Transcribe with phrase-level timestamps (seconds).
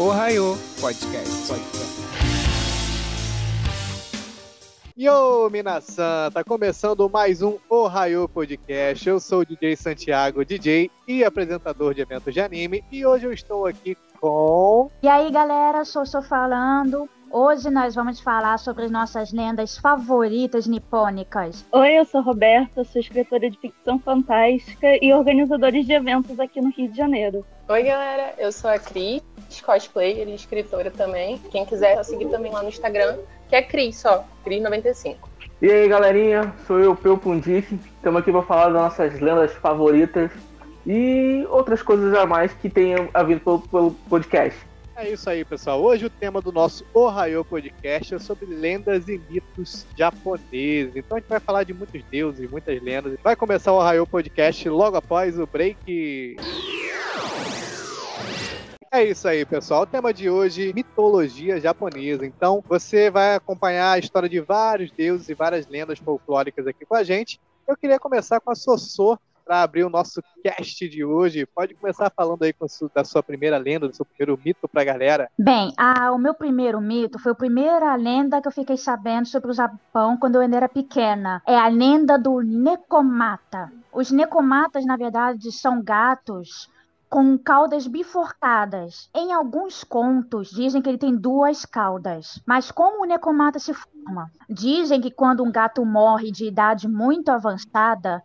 [0.00, 1.48] Ohio Podcast.
[1.48, 1.98] Podcast.
[4.96, 6.30] Yo, Minasan!
[6.32, 9.08] Tá começando mais um Ohio Podcast.
[9.08, 13.32] Eu sou o DJ Santiago, DJ e apresentador de eventos de anime, e hoje eu
[13.32, 14.88] estou aqui com.
[15.02, 17.08] E aí, galera, sou sou falando.
[17.30, 21.62] Hoje nós vamos falar sobre nossas lendas favoritas nipônicas.
[21.70, 26.70] Oi, eu sou Roberta, sou escritora de ficção fantástica e organizadora de eventos aqui no
[26.70, 27.44] Rio de Janeiro.
[27.68, 29.22] Oi, galera, eu sou a Cris,
[29.62, 31.38] cosplayer e escritora também.
[31.50, 35.16] Quem quiser, seguir também lá no Instagram, que é Cris só, Cris95.
[35.60, 37.78] E aí, galerinha, sou eu, Peu Pundic.
[37.96, 40.30] Estamos aqui para falar das nossas lendas favoritas
[40.86, 44.67] e outras coisas a mais que tenham havido pelo, pelo podcast.
[44.98, 45.80] É isso aí, pessoal.
[45.80, 50.96] Hoje o tema do nosso Ohio Podcast é sobre lendas e mitos japoneses.
[50.96, 53.16] Então a gente vai falar de muitos deuses, muitas lendas.
[53.22, 56.36] Vai começar o Ohio Podcast logo após o break.
[58.90, 59.82] É isso aí, pessoal.
[59.82, 62.26] O tema de hoje, mitologia japonesa.
[62.26, 66.96] Então, você vai acompanhar a história de vários deuses e várias lendas folclóricas aqui com
[66.96, 67.40] a gente.
[67.68, 69.16] Eu queria começar com a Sossô,
[69.48, 71.46] para abrir o nosso cast de hoje.
[71.46, 74.84] Pode começar falando aí su da sua primeira lenda, do seu primeiro mito para a
[74.84, 75.30] galera.
[75.38, 75.72] Bem,
[76.12, 80.18] o meu primeiro mito foi a primeira lenda que eu fiquei sabendo sobre o Japão
[80.18, 81.40] quando eu ainda era pequena.
[81.46, 83.72] É a lenda do Nekomata.
[83.90, 86.68] Os Nekomatas, na verdade, são gatos
[87.08, 89.08] com caudas biforcadas.
[89.14, 92.38] Em alguns contos, dizem que ele tem duas caudas.
[92.46, 94.30] Mas como o necomata se forma?
[94.46, 98.22] Dizem que quando um gato morre de idade muito avançada,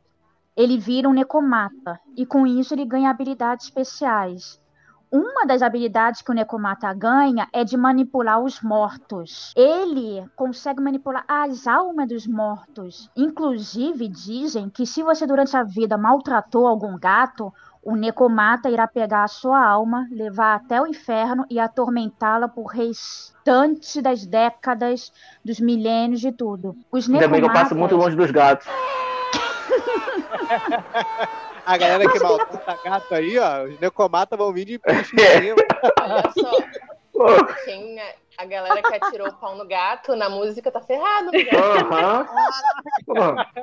[0.56, 4.62] ele vira um necomata e com isso ele ganha habilidades especiais.
[5.12, 9.54] Uma das habilidades que o necomata ganha é de manipular os mortos.
[9.56, 13.12] Ele consegue manipular as almas dos mortos.
[13.16, 19.24] Inclusive, dizem que se você durante a vida maltratou algum gato, o necomata irá pegar
[19.24, 25.12] a sua alma, levar até o inferno e atormentá-la por restante das décadas,
[25.46, 26.75] dos milênios de tudo.
[26.92, 28.66] Os Ainda bem que eu passo muito longe dos gatos.
[31.66, 35.52] A galera que maltrata gato aí, ó, os necomata vão vir de bicho em
[36.02, 37.54] Olha só.
[37.64, 41.45] Quem, é a galera que atirou o pau no gato na música tá ferrado, né?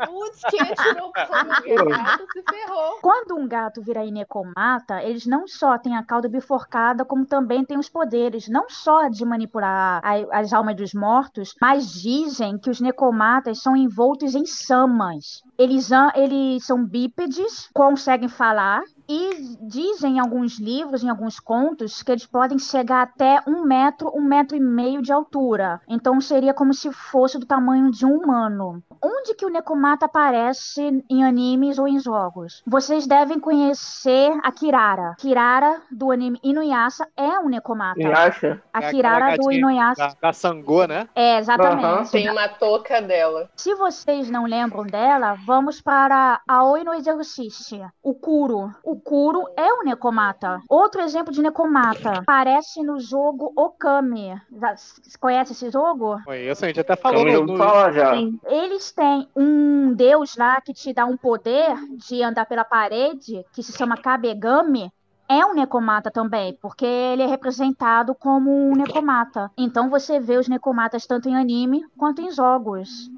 [0.06, 2.98] Putz, quem atirou o pau no gato se ferrou.
[3.00, 7.78] Quando um gato vira inecomata, eles não só têm a cauda biforcada, como também têm
[7.78, 12.80] os poderes, não só de manipular a, as almas dos mortos, mas dizem que os
[12.80, 15.42] necomatas são envoltos em samas.
[15.58, 22.12] Eles, eles são bípedes, conseguem falar, e dizem em alguns livros, em alguns contos, que
[22.12, 25.80] eles podem chegar até um metro, um metro e meio de altura.
[25.88, 28.82] Então seria como se fosse do tamanho de um humano.
[29.02, 32.62] Onde que o Nekomata aparece em animes ou em jogos?
[32.66, 35.14] Vocês devem conhecer a Kirara.
[35.18, 38.00] Kirara, do anime Inuyasha, é um Nekomata.
[38.00, 38.62] Inuyasha?
[38.72, 40.08] A é Kirara do Inuyasha.
[40.08, 41.08] Da, da Sangô, né?
[41.14, 41.86] É, exatamente.
[41.86, 42.10] Uhum.
[42.10, 43.50] Tem uma touca dela.
[43.56, 47.80] Se vocês não lembram dela, vamos para Aoi no Exorcist.
[48.02, 48.70] O Kuro.
[48.84, 50.60] O Kuro é um Nekomata.
[50.68, 54.40] Outro exemplo de Nekomata aparece no jogo Okami.
[55.20, 56.20] Conhece esse jogo?
[56.24, 57.28] Conheço, a gente até falou.
[57.28, 57.56] Eu no...
[57.56, 58.14] falar já.
[58.16, 61.74] Eles têm um deus lá que te dá um poder
[62.08, 64.92] de andar pela parede, que se chama Kabegami,
[65.28, 69.48] é um necomata também, porque ele é representado como um necomata.
[69.56, 73.08] Então você vê os necomatas tanto em anime quanto em jogos.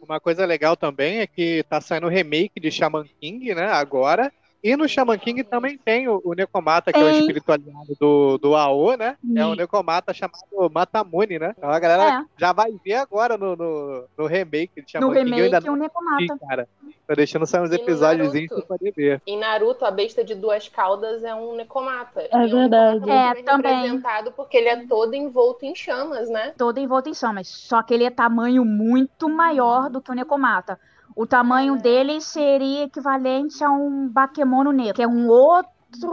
[0.00, 4.32] Uma coisa legal também é que tá saindo o remake de Shaman King, né, agora.
[4.66, 7.08] E no Shaman King também tem o, o Necomata, que tem.
[7.08, 9.16] é o espírito aliado do, do AO, né?
[9.24, 9.38] Sim.
[9.38, 10.42] É um Necomata chamado
[10.74, 11.54] Matamune, né?
[11.56, 12.24] Então a galera é.
[12.36, 15.30] já vai ver agora no, no, no remake de Shaman no King.
[15.30, 15.70] No remake, ainda...
[15.72, 16.38] o Necomata.
[16.48, 16.68] cara.
[17.06, 19.22] Tô deixando sair uns episódios pra poder ver.
[19.24, 22.22] Em Naruto, a besta de duas caudas é um Necomata.
[22.22, 23.08] É, é verdade.
[23.08, 23.72] é, também.
[23.72, 26.54] representado porque ele é todo envolto em chamas, né?
[26.58, 27.46] Todo envolto em chamas.
[27.46, 30.76] Só que ele é tamanho muito maior do que o Necomata.
[31.14, 36.10] O tamanho dele seria equivalente a um Bakemono negro, que é um outro,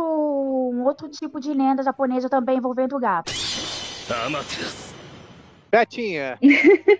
[0.73, 3.31] um outro tipo de lenda japonesa também envolvendo o gato.
[5.73, 6.37] Gatinha,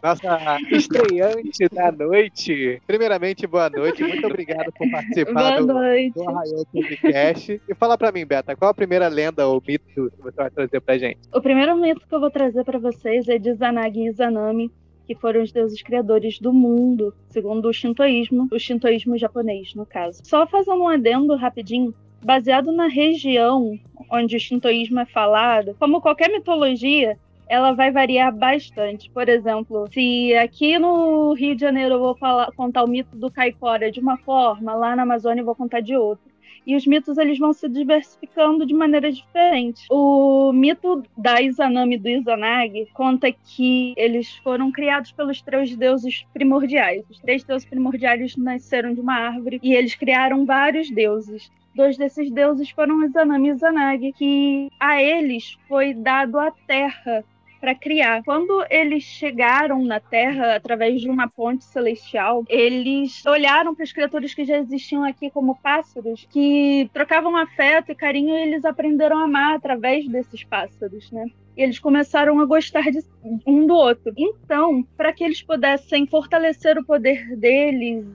[0.02, 2.82] nossa estreante da noite.
[2.88, 4.02] Primeiramente, boa noite.
[4.02, 7.62] Muito obrigado por participar do, do Arraial Podcast.
[7.70, 10.82] E fala pra mim, Beta, qual a primeira lenda ou mito que você vai trazer
[10.82, 11.20] pra gente?
[11.32, 14.72] O primeiro mito que eu vou trazer pra vocês é de Zanagi e Zanami,
[15.06, 20.22] que foram os deuses criadores do mundo, segundo o shintoísmo, o shintoísmo japonês, no caso.
[20.24, 23.78] Só fazendo um adendo rapidinho, baseado na região
[24.12, 27.18] onde o shintoísmo é falado, como qualquer mitologia,
[27.48, 29.10] ela vai variar bastante.
[29.10, 33.30] Por exemplo, se aqui no Rio de Janeiro eu vou falar, contar o mito do
[33.30, 36.33] caipora de uma forma, lá na Amazônia eu vou contar de outra.
[36.66, 39.86] E os mitos eles vão se diversificando de maneiras diferentes.
[39.90, 47.04] O mito da Izanami do Izanagi conta que eles foram criados pelos três deuses primordiais.
[47.10, 51.52] Os três deuses primordiais nasceram de uma árvore e eles criaram vários deuses.
[51.76, 57.26] Dois desses deuses foram Izanami e Izanagi, que a eles foi dado a terra
[57.64, 58.22] para criar.
[58.26, 64.34] Quando eles chegaram na Terra através de uma ponte celestial, eles olharam para as criaturas
[64.34, 69.24] que já existiam aqui como pássaros, que trocavam afeto e carinho e eles aprenderam a
[69.24, 71.24] amar através desses pássaros, né?
[71.56, 73.00] E eles começaram a gostar de
[73.48, 74.14] um do outro.
[74.18, 78.06] Então, para que eles pudessem fortalecer o poder deles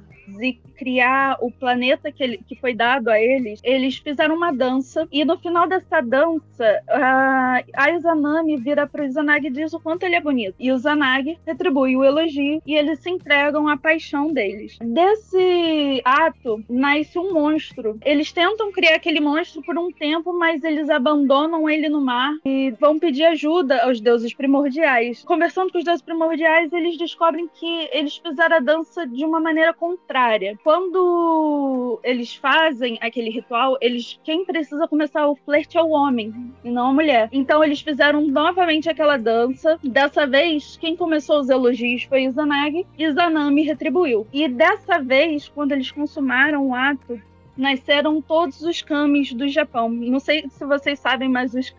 [0.41, 5.09] e criar o planeta que, ele, que foi dado a eles, eles fizeram uma dança.
[5.11, 10.05] E no final dessa dança, a, Izanami vira para o Izanagi e diz o quanto
[10.05, 10.55] ele é bonito.
[10.59, 14.79] E o Zanagi retribui o elogio e eles se entregam à paixão deles.
[14.81, 17.99] Desse ato nasce um monstro.
[18.05, 22.71] Eles tentam criar aquele monstro por um tempo, mas eles abandonam ele no mar e
[22.79, 25.25] vão pedir ajuda aos deuses primordiais.
[25.25, 29.73] Conversando com os deuses primordiais, eles descobrem que eles fizeram a dança de uma maneira
[29.73, 30.18] contrária
[30.63, 36.71] quando eles fazem aquele ritual, eles quem precisa começar o flerte é o homem e
[36.71, 37.29] não a mulher.
[37.33, 39.79] Então eles fizeram novamente aquela dança.
[39.83, 44.27] Dessa vez, quem começou os elogios foi Izanagi e Zanami retribuiu.
[44.33, 47.21] E dessa vez, quando eles consumaram o ato,
[47.57, 49.89] nasceram todos os kamis do Japão.
[49.89, 51.75] Não sei se vocês sabem, mas os,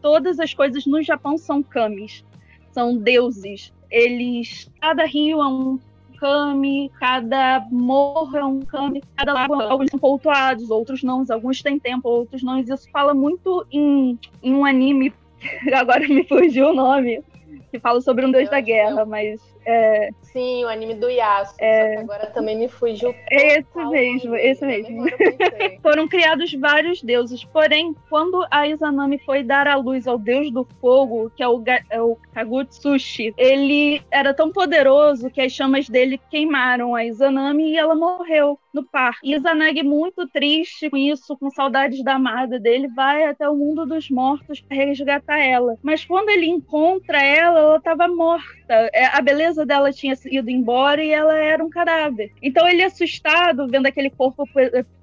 [0.00, 2.24] todas as coisas no Japão são kamis.
[2.70, 3.72] São deuses.
[3.90, 4.70] Eles.
[4.80, 5.78] Cada rio é um
[6.18, 11.78] kami, cada morro é um kami, cada lago, alguns são pontuados, outros não, alguns têm
[11.78, 12.58] tempo, outros não.
[12.58, 15.12] Isso fala muito em, em um anime,
[15.74, 17.22] agora me fugiu o nome,
[17.70, 20.10] que fala sobre um deus da guerra, mas é...
[20.36, 21.56] Sim, o anime do Yasuo.
[21.58, 21.96] É...
[21.96, 23.14] agora também me fugiu.
[23.30, 25.06] Esse mesmo, esse mesmo.
[25.80, 30.68] Foram criados vários deuses, porém, quando a Izanami foi dar a luz ao deus do
[30.78, 35.88] fogo, que é o, Ga é o Kagutsushi, ele era tão poderoso que as chamas
[35.88, 39.18] dele queimaram a Izanami e ela morreu no par.
[39.24, 43.86] E Izanagi, muito triste com isso, com saudades da amada dele, vai até o mundo
[43.86, 45.76] dos mortos para resgatar ela.
[45.82, 48.56] Mas quando ele encontra ela, ela estava morta.
[48.68, 52.32] É, a beleza dela tinha ido embora e ela era um cadáver.
[52.42, 54.44] Então ele, assustado, vendo aquele corpo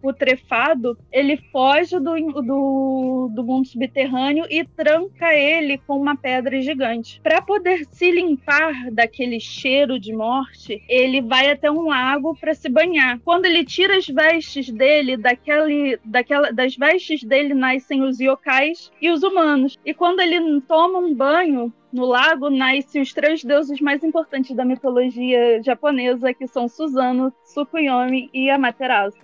[0.02, 7.22] putrefado, ele foge do, do, do mundo subterrâneo e tranca ele com uma pedra gigante.
[7.22, 12.70] Para poder se limpar daquele cheiro de morte, ele vai até um lago para se
[12.70, 13.20] banhar.
[13.24, 19.10] Quando ele tira as vestes dele, daquele, daquela, das vestes dele nascem os yokais e
[19.10, 19.77] os humanos.
[19.86, 24.65] E quando ele toma um banho, no lago nascem os três deuses mais importantes da
[24.65, 29.18] mitologia japonesa, que são Suzano, Tsukuyomi e Amaterasu.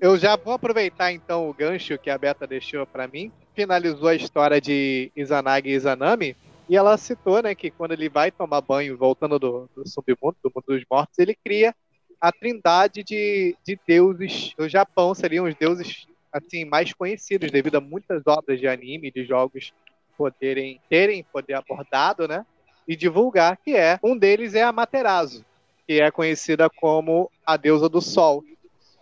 [0.00, 3.30] Eu já vou aproveitar então o gancho que a Beta deixou para mim.
[3.54, 6.36] Finalizou a história de Izanagi e Izanami.
[6.68, 10.50] E ela citou né, que quando ele vai tomar banho, voltando do, do submundo, do
[10.54, 11.74] mundo dos mortos, ele cria
[12.22, 15.12] a trindade de, de deuses do Japão.
[15.12, 19.72] Seriam os deuses assim mais conhecidos devido a muitas obras de anime, de jogos
[20.16, 22.46] poderem terem poder abordado, né?
[22.86, 25.44] E divulgar que é um deles é a Materazo,
[25.86, 28.44] que é conhecida como a deusa do sol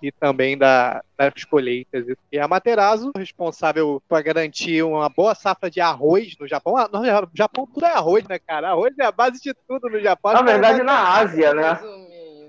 [0.03, 2.07] e também da, das colheitas.
[2.33, 6.77] E a Materazo, responsável por garantir uma boa safra de arroz no Japão.
[6.77, 7.05] Ah, no
[7.35, 8.71] Japão tudo é arroz, né, cara?
[8.71, 10.33] Arroz é a base de tudo no Japão.
[10.33, 11.79] Na verdade, na Ásia, né?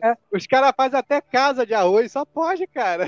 [0.01, 3.08] É, os caras fazem até casa de arroz, só pode, cara.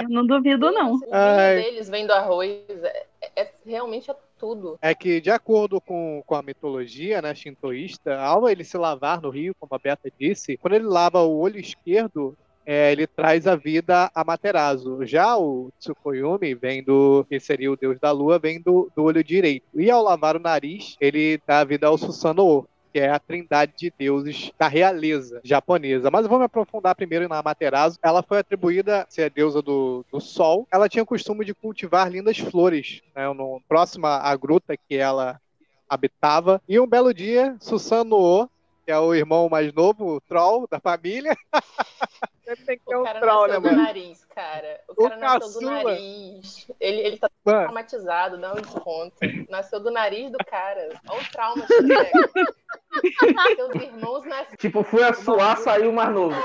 [0.00, 0.94] Eu não duvido, não.
[0.94, 2.50] O deles vem do arroz.
[2.82, 3.06] É,
[3.36, 4.78] é, realmente é tudo.
[4.82, 9.30] É que, de acordo com, com a mitologia né, shintoísta, ao ele se lavar no
[9.30, 13.56] rio, como a Beta disse, quando ele lava o olho esquerdo, é, ele traz a
[13.56, 15.04] vida a Materazo.
[15.04, 19.22] Já o Tsukuyomi vem do, que seria o deus da lua, vem do, do olho
[19.22, 19.66] direito.
[19.74, 23.72] E ao lavar o nariz, ele dá a vida ao Susanoo, que é a trindade
[23.76, 26.10] de deuses da realeza japonesa.
[26.10, 27.98] Mas vamos aprofundar primeiro na Amaterasu.
[28.02, 30.66] Ela foi atribuída a ser a deusa do, do sol.
[30.70, 35.40] Ela tinha o costume de cultivar lindas flores, né, no, próxima à gruta que ela
[35.88, 36.60] habitava.
[36.68, 38.48] E um belo dia, Susanoo,
[38.84, 41.36] que é o irmão mais novo, o troll da família.
[42.44, 43.82] Sempre tem que ter um troll, né, mano?
[43.82, 44.80] nariz, cara.
[44.88, 45.60] O, o cara nasceu caçula.
[45.60, 46.70] do nariz.
[46.80, 47.60] Ele, ele tá mano.
[47.60, 49.16] traumatizado, dá um desconto.
[49.48, 50.88] Nasceu do nariz do cara.
[51.08, 53.54] Olha o trauma que pega.
[53.56, 54.56] Seus irmãos nasceram.
[54.58, 56.36] Tipo, fui a suar, saiu mais novo.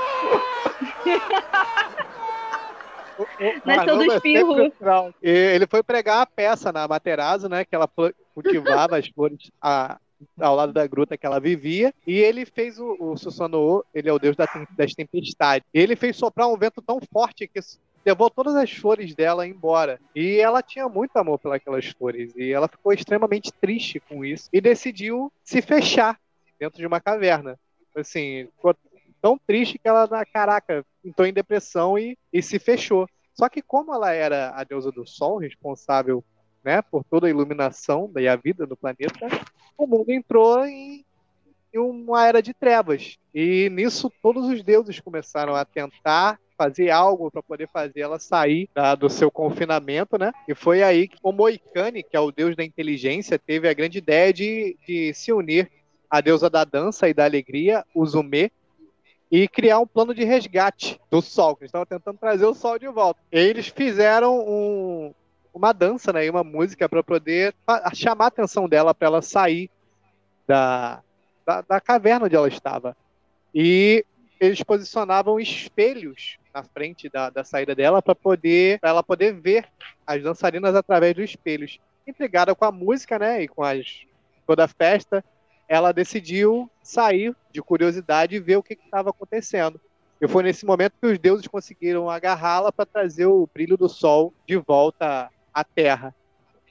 [3.64, 4.72] Nasceu do espirro.
[5.20, 7.64] Ele foi pregar a peça na Materazo, né?
[7.64, 7.90] Que ela
[8.34, 9.98] cultivava as flores a,
[10.38, 11.92] ao lado da gruta que ela vivia.
[12.06, 14.46] E ele fez o, o Susanoo, ele é o deus da,
[14.76, 15.66] das tempestades.
[15.72, 17.60] Ele fez soprar um vento tão forte que
[18.04, 20.00] levou todas as flores dela embora.
[20.14, 22.32] E ela tinha muito amor pelas flores.
[22.36, 24.48] E ela ficou extremamente triste com isso.
[24.52, 26.18] E decidiu se fechar
[26.58, 27.58] dentro de uma caverna.
[27.94, 28.74] Assim, ficou
[29.20, 33.08] tão triste que ela, caraca, entrou em depressão e, e se fechou.
[33.34, 36.24] Só que como ela era a deusa do sol, responsável
[36.64, 39.28] né, por toda a iluminação e a vida do planeta,
[39.76, 41.04] o mundo entrou em,
[41.72, 43.16] em uma era de trevas.
[43.34, 48.68] E nisso todos os deuses começaram a tentar fazer algo para poder fazer ela sair
[48.74, 50.32] da, do seu confinamento, né?
[50.48, 53.98] E foi aí que o Moicane, que é o deus da inteligência, teve a grande
[53.98, 55.70] ideia de, de se unir
[56.10, 58.50] à deusa da dança e da alegria, Uzume,
[59.30, 62.78] e criar um plano de resgate do Sol, que eles estavam tentando trazer o Sol
[62.78, 63.20] de volta.
[63.30, 65.14] Eles fizeram um,
[65.52, 67.54] uma dança, né, e uma música para poder
[67.94, 69.70] chamar a atenção dela para ela sair
[70.46, 71.02] da,
[71.46, 72.96] da, da, caverna onde ela estava.
[73.54, 74.04] E
[74.40, 79.66] eles posicionavam espelhos na frente da, da saída dela para poder pra ela poder ver
[80.06, 81.78] as dançarinas através dos espelhos.
[82.06, 84.06] Intrigada com a música, né, e com as,
[84.46, 85.24] toda a festa,
[85.68, 89.78] ela decidiu sair de curiosidade e ver o que estava acontecendo.
[90.20, 94.32] E foi nesse momento que os deuses conseguiram agarrá-la para trazer o brilho do sol
[94.46, 96.14] de volta à Terra.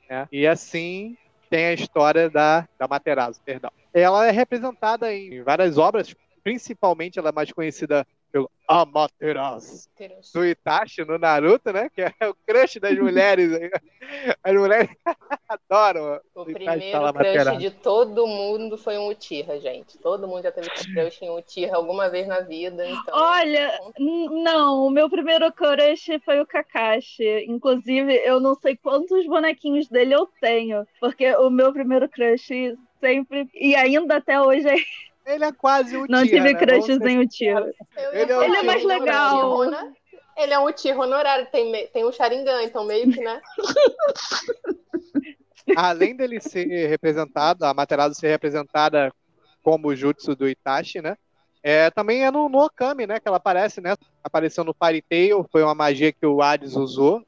[0.10, 0.28] Né?
[0.32, 1.18] E assim
[1.50, 3.72] tem a história da, da Materazo, perdão.
[3.94, 6.14] Ela é representada em várias obras,
[6.44, 9.88] principalmente ela é mais conhecida pelo Amaterasu
[10.34, 11.90] do Itachi no Naruto, né?
[11.90, 13.52] Que é o crush das mulheres.
[14.44, 14.90] As mulheres
[15.48, 16.20] adoram.
[16.36, 19.98] O, o primeiro crush de todo mundo foi um Uchiha, gente.
[20.00, 22.86] Todo mundo já teve crush em Uchiha alguma vez na vida.
[22.88, 23.16] Então...
[23.18, 27.46] Olha, não, o meu primeiro crush foi o Kakashi.
[27.48, 33.48] Inclusive, eu não sei quantos bonequinhos dele eu tenho, porque o meu primeiro crush sempre
[33.54, 34.76] e ainda até hoje é
[35.28, 36.60] ele é quase o Não tia, tive né?
[36.60, 37.58] crushes em o tio.
[38.14, 39.64] Ele, é, ele é mais legal.
[40.38, 43.42] Ele é um tio honorário, tem, tem um Sharingan, então meio que, né?
[45.76, 49.12] Além dele ser representado, a Materazo ser representada
[49.62, 51.18] como o Jutsu do Itachi, né?
[51.62, 53.20] É, também é no, no, Okami, né?
[53.20, 53.96] Que ela aparece, né?
[54.24, 57.22] Apareceu no Fairy Tail, foi uma magia que o Hades usou.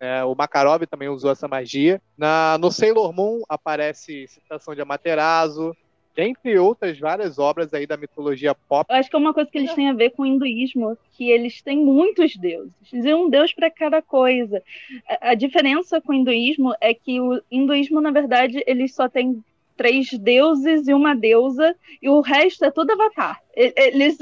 [0.00, 2.00] É, o Makarov também usou essa magia.
[2.16, 5.74] Na, no Sailor Moon aparece citação de Amaterasu
[6.18, 8.86] entre outras várias obras aí da mitologia pop.
[8.90, 11.30] Eu acho que é uma coisa que eles têm a ver com o hinduísmo, que
[11.30, 14.62] eles têm muitos deuses, e um deus para cada coisa.
[15.08, 19.42] A, a, diferença com o hinduísmo é que o hinduísmo, na verdade, eles só tem
[19.76, 23.40] três deuses e uma deusa, e o resto é tudo avatar.
[23.54, 24.18] Eles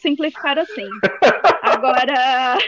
[0.00, 0.88] simplificaram assim.
[1.60, 2.58] Agora,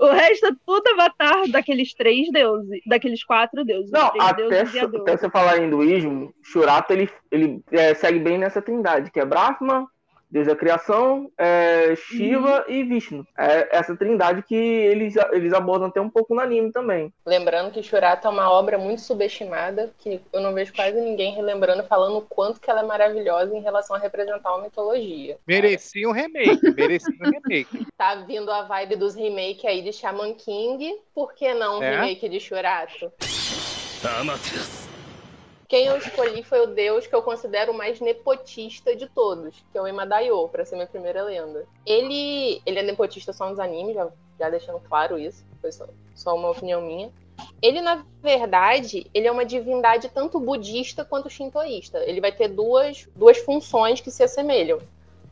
[0.00, 3.90] o resto é tudo avatar daqueles três deuses, daqueles quatro deuses.
[3.90, 8.62] Não, até, deuses até você falar em hinduísmo, Shurata ele, ele é, segue bem nessa
[8.62, 9.86] trindade, que é Brahma,
[10.30, 12.74] Deus da criação, é, Shiva uhum.
[12.74, 13.26] e Vishnu.
[13.36, 17.12] É essa trindade que eles, eles abordam até um pouco no anime também.
[17.24, 21.82] Lembrando que Shurata é uma obra muito subestimada, que eu não vejo quase ninguém relembrando,
[21.84, 25.38] falando o quanto que ela é maravilhosa em relação a representar uma mitologia.
[25.46, 27.86] Merecia um remake, merecia um remake.
[27.98, 31.90] Tá vindo a vibe dos remakes aí de Shaman King, por que não um é?
[31.90, 33.12] remake de Shurato?
[34.20, 34.87] Amaterasu.
[35.68, 39.76] Quem eu escolhi foi o deus que eu considero o mais nepotista de todos, que
[39.76, 41.66] é o Emadaio, para ser minha primeira lenda.
[41.84, 44.08] Ele, ele é nepotista só nos animes, já,
[44.40, 47.12] já deixando claro isso, foi só, só uma opinião minha.
[47.60, 51.98] Ele, na verdade, ele é uma divindade tanto budista quanto shintoísta.
[51.98, 54.80] Ele vai ter duas, duas funções que se assemelham.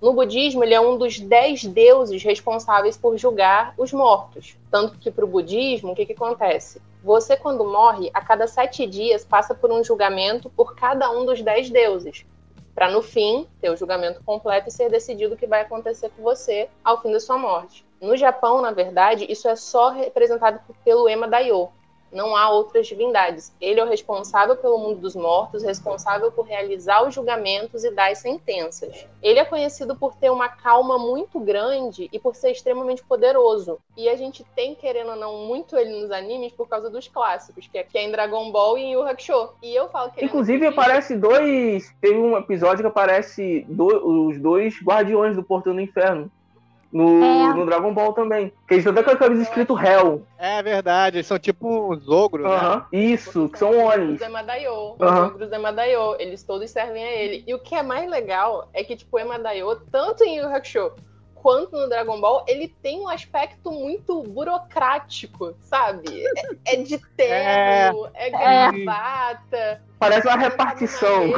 [0.02, 4.54] No budismo, ele é um dos dez deuses responsáveis por julgar os mortos.
[4.70, 6.78] Tanto que, para o budismo, o que, que acontece?
[7.06, 11.40] Você, quando morre, a cada sete dias passa por um julgamento por cada um dos
[11.40, 12.26] dez deuses,
[12.74, 16.20] para no fim ter o julgamento completo e ser decidido o que vai acontecer com
[16.24, 17.86] você ao fim da sua morte.
[18.00, 21.68] No Japão, na verdade, isso é só representado pelo Ema Daio,
[22.16, 23.54] não há outras divindades.
[23.60, 28.10] Ele é o responsável pelo mundo dos mortos, responsável por realizar os julgamentos e dar
[28.10, 29.06] as sentenças.
[29.22, 33.78] Ele é conhecido por ter uma calma muito grande e por ser extremamente poderoso.
[33.96, 37.68] E a gente tem, querendo ou não, muito ele nos animes por causa dos clássicos,
[37.68, 39.50] que é, que é em Dragon Ball e em Yu Hakusho.
[39.62, 41.94] E eu falo que Inclusive, é aparece dois.
[42.00, 46.30] Teve um episódio que aparece do, os dois guardiões do Portão do Inferno
[46.96, 47.54] no, é.
[47.54, 48.50] no Dragon Ball também.
[48.66, 50.26] Que eles estão até com a camisa escrito Hell.
[50.38, 52.76] É verdade, eles são tipo uns ogros, uh -huh.
[52.76, 52.86] né?
[52.90, 54.20] Isso, que são Onis.
[54.20, 54.72] Os Emadaio.
[54.72, 55.26] Uh -huh.
[55.26, 56.16] Os ogros Emadaio.
[56.18, 57.44] Eles todos servem a ele.
[57.46, 60.92] E o que é mais legal é que, tipo, o Emadaio, tanto em Yu Hakusho
[61.34, 66.24] quanto no Dragon Ball, ele tem um aspecto muito burocrático, sabe?
[66.64, 68.30] É, é de terno, é, é
[68.72, 69.82] gravata.
[69.98, 71.32] Parece uma repartição.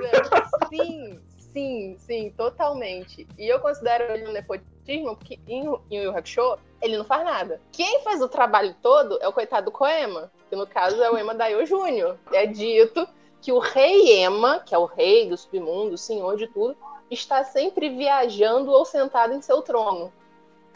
[0.70, 1.20] Sim,
[1.60, 3.26] sim, sim, totalmente.
[3.38, 7.60] E eu considero ele um nepotismo porque em, em Yu Hakusho, ele não faz nada.
[7.70, 11.16] Quem faz o trabalho todo é o coitado do Koema, que no caso é o
[11.16, 12.18] Ema Daio Júnior.
[12.32, 13.06] É dito
[13.40, 16.76] que o rei Ema, que é o rei do submundo, o senhor de tudo,
[17.10, 20.12] está sempre viajando ou sentado em seu trono.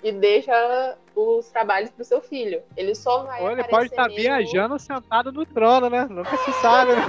[0.02, 2.62] E deixa os trabalhos para o seu filho.
[2.76, 3.42] Ele só vai.
[3.42, 6.06] Ou ele pode estar viajando sentado no trono, né?
[6.10, 7.04] Nunca se sabe, né?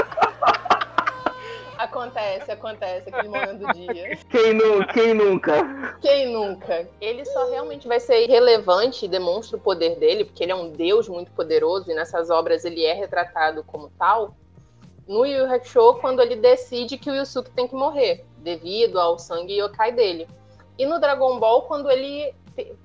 [1.78, 4.16] Acontece, acontece, aquele momento do dia.
[4.28, 5.96] Quem, nu quem nunca?
[6.00, 6.88] Quem nunca?
[7.00, 10.72] Ele só realmente vai ser irrelevante e demonstra o poder dele, porque ele é um
[10.72, 14.36] deus muito poderoso e nessas obras ele é retratado como tal.
[15.06, 19.58] No Yu Hakusho, quando ele decide que o Yusuke tem que morrer, devido ao sangue
[19.58, 20.26] yokai dele.
[20.76, 22.34] E no Dragon Ball, quando ele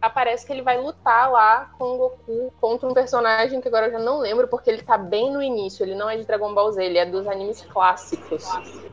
[0.01, 3.91] aparece que ele vai lutar lá com o Goku contra um personagem que agora eu
[3.91, 5.83] já não lembro, porque ele tá bem no início.
[5.83, 8.45] Ele não é de Dragon Ball Z, ele é dos animes clássicos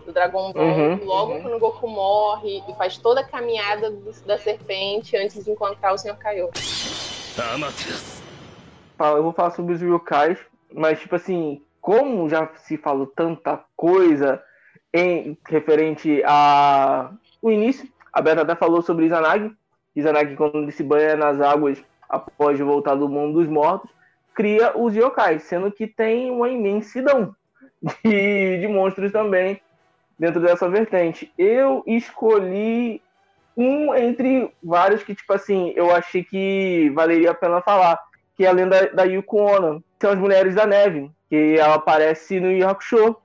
[0.06, 0.64] do Dragon Ball.
[0.64, 1.42] Uhum, logo uhum.
[1.42, 5.92] quando o Goku morre e faz toda a caminhada do, da serpente antes de encontrar
[5.92, 6.16] o Sr.
[6.16, 6.50] Kaiô.
[8.99, 10.38] Eu vou falar sobre os Ryukais,
[10.72, 14.42] mas tipo assim, como já se falou tanta coisa
[14.92, 19.50] em referente a o início, a Beta até falou sobre Izanagi,
[19.94, 23.90] Izanagi, quando ele se banha nas águas após voltar do mundo dos mortos,
[24.35, 27.35] cria os yokais, sendo que tem uma imensidão
[28.04, 29.61] de, de monstros também
[30.18, 31.32] dentro dessa vertente.
[31.38, 33.02] Eu escolhi
[33.56, 37.99] um entre vários que, tipo assim, eu achei que valeria a pena falar,
[38.37, 42.40] que é a lenda da Yuko Ono, são as Mulheres da Neve, que ela aparece
[42.40, 43.16] no Yu Hakusho,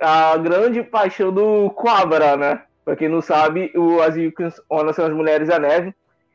[0.00, 2.62] a grande paixão do Quabra, né?
[2.84, 5.94] Pra quem não sabe, o, as Yuko Ono são as Mulheres da Neve,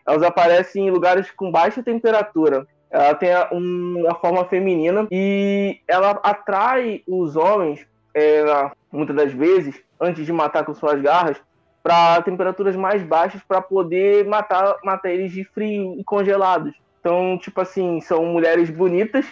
[0.10, 2.66] elas aparecem em lugares com baixa temperatura.
[2.90, 7.86] Ela tem uma forma feminina e ela atrai os homens,
[8.16, 8.44] é,
[8.92, 11.38] muitas das vezes, antes de matar com suas garras,
[11.84, 16.74] para temperaturas mais baixas para poder matar, matar eles de frio e congelados.
[17.00, 19.26] Então, tipo assim, são mulheres bonitas,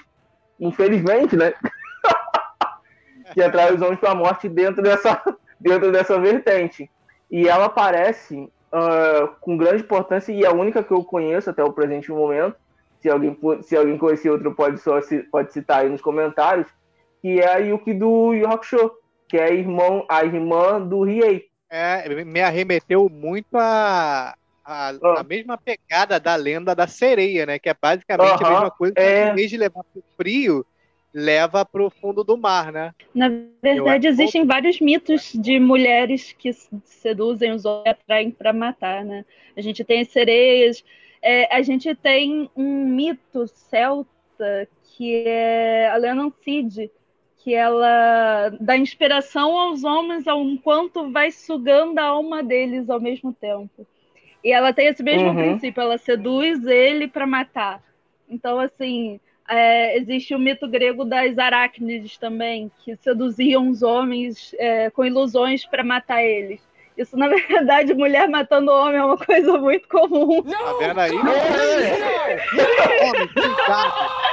[0.59, 1.53] infelizmente, né?
[3.33, 5.19] que atrai os homens para a morte dentro dessa,
[5.59, 6.87] dentro dessa vertente.
[7.31, 11.63] E ela aparece uh, com grande importância e é a única que eu conheço até
[11.63, 12.55] o presente momento.
[12.99, 14.99] Se alguém, se alguém conhecer outro, pode, só,
[15.31, 16.67] pode citar aí nos comentários.
[17.21, 18.91] Que é a Yuki do Hakusho,
[19.27, 21.45] que é a, irmão, a irmã do Riei.
[21.69, 25.19] É, me arremeteu muito a, a, ah.
[25.19, 27.59] a, mesma pegada da lenda da sereia, né?
[27.59, 28.45] Que é basicamente uh -huh.
[28.45, 29.29] a mesma coisa, é...
[29.29, 30.65] em vez de levar pro frio,
[31.17, 32.93] leva para o fundo do mar, né?
[33.11, 33.27] Na
[33.59, 36.53] verdade, existem vários mitos de mulheres que
[36.83, 39.25] seduzem os homens e atraem para matar, né?
[39.55, 40.85] A gente tem as sereias,
[41.19, 46.91] é, a gente tem um mito celta que é a Lennon Cid,
[47.39, 53.33] que ela dá inspiração aos homens ao quanto vai sugando a alma deles ao mesmo
[53.33, 53.87] tempo.
[54.43, 55.35] E ela tem esse mesmo uhum.
[55.35, 57.83] princípio, ela seduz ele para matar.
[58.29, 64.89] Então, assim, é, existe o mito grego das aracnídees também, que seduziam os homens é,
[64.89, 66.66] com ilusões para matar eles.
[66.97, 70.41] Isso, na verdade, mulher matando homem é uma coisa muito comum.
[70.43, 71.11] Não, tá vendo aí?
[71.11, 71.33] Não, não,
[73.13, 73.27] não.
[73.27, 74.27] cuidado.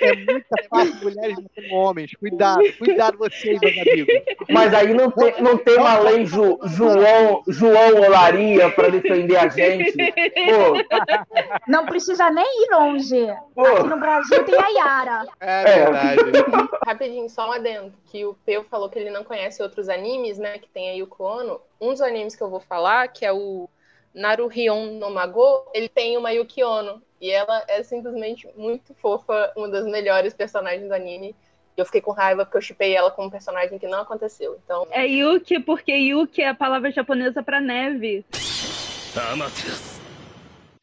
[0.00, 2.12] É muita fácil mulheres matando homens.
[2.18, 4.14] Cuidado, cuidado vocês, meus amigos.
[4.50, 9.48] Mas aí não tem, não tem uma lei Ju, João, João Olaria para defender a
[9.48, 9.92] gente.
[9.92, 11.62] Pô.
[11.66, 13.34] Não precisa nem ir longe.
[13.54, 13.64] Pô.
[13.64, 15.26] Aqui no Brasil tem a Yara.
[15.40, 16.20] É verdade.
[16.20, 16.86] É.
[16.86, 17.92] Rapidinho, só um adendo.
[18.06, 20.58] Que o Peu falou que ele não conhece outros animes, né?
[20.58, 23.68] Que tem aí o Kono um dos animes que eu vou falar, que é o
[24.14, 27.02] Naruhion no Mago, ele tem uma Yuki Ono.
[27.20, 31.34] E ela é simplesmente muito fofa, uma das melhores personagens do anime.
[31.76, 34.58] Eu fiquei com raiva porque eu chipei ela como um personagem que não aconteceu.
[34.64, 34.86] Então...
[34.90, 38.24] É Yuki, porque Yuki é a palavra japonesa para neve.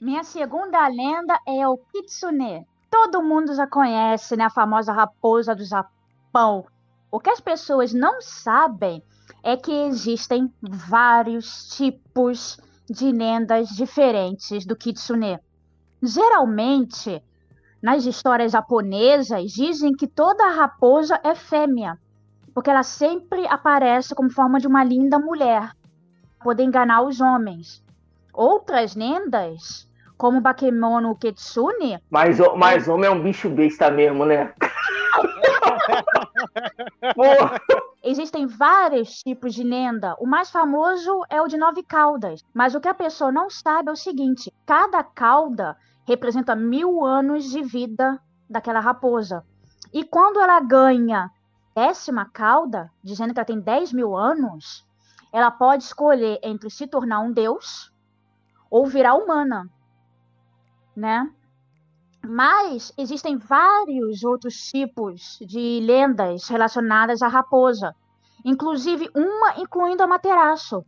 [0.02, 2.66] Minha segunda lenda é o Kitsune.
[2.90, 4.46] Todo mundo já conhece, né?
[4.46, 6.66] A famosa raposa do Japão.
[7.12, 9.04] O que as pessoas não sabem
[9.44, 15.40] é que existem vários tipos de lendas diferentes do kitsune.
[16.02, 17.22] Geralmente,
[17.82, 21.98] nas histórias japonesas, dizem que toda raposa é fêmea,
[22.54, 25.72] porque ela sempre aparece como forma de uma linda mulher,
[26.44, 27.84] poder enganar os homens.
[28.34, 32.00] Outras lendas, como Bakemono Kitsune.
[32.10, 34.54] Mas, mas homem é um bicho besta mesmo, né?
[37.16, 37.62] Porra!
[38.10, 40.16] Existem vários tipos de lenda.
[40.20, 42.44] O mais famoso é o de nove caudas.
[42.54, 47.46] Mas o que a pessoa não sabe é o seguinte: cada cauda representa mil anos
[47.46, 48.20] de vida
[48.50, 49.46] daquela raposa.
[49.94, 51.30] E quando ela ganha
[51.76, 54.86] décima cauda, dizendo que ela tem 10 mil anos,
[55.32, 57.94] ela pode escolher entre se tornar um deus
[58.70, 59.70] ou virar humana,
[60.96, 61.32] né?
[62.22, 67.96] Mas existem vários outros tipos de lendas relacionadas à raposa,
[68.44, 70.84] inclusive uma incluindo a Materaço.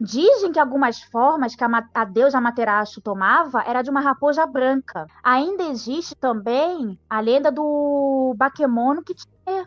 [0.00, 5.06] Dizem que algumas formas que a, a deusa Materaço tomava era de uma raposa branca.
[5.22, 9.66] Ainda existe também a lenda do Bakemono Kitsune,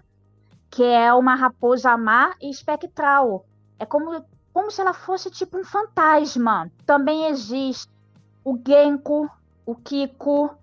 [0.69, 3.45] que é uma raposa má e espectral.
[3.79, 6.69] É como, como se ela fosse tipo um fantasma.
[6.85, 7.89] Também existe
[8.43, 9.29] o Genko,
[9.65, 10.55] o Kiko,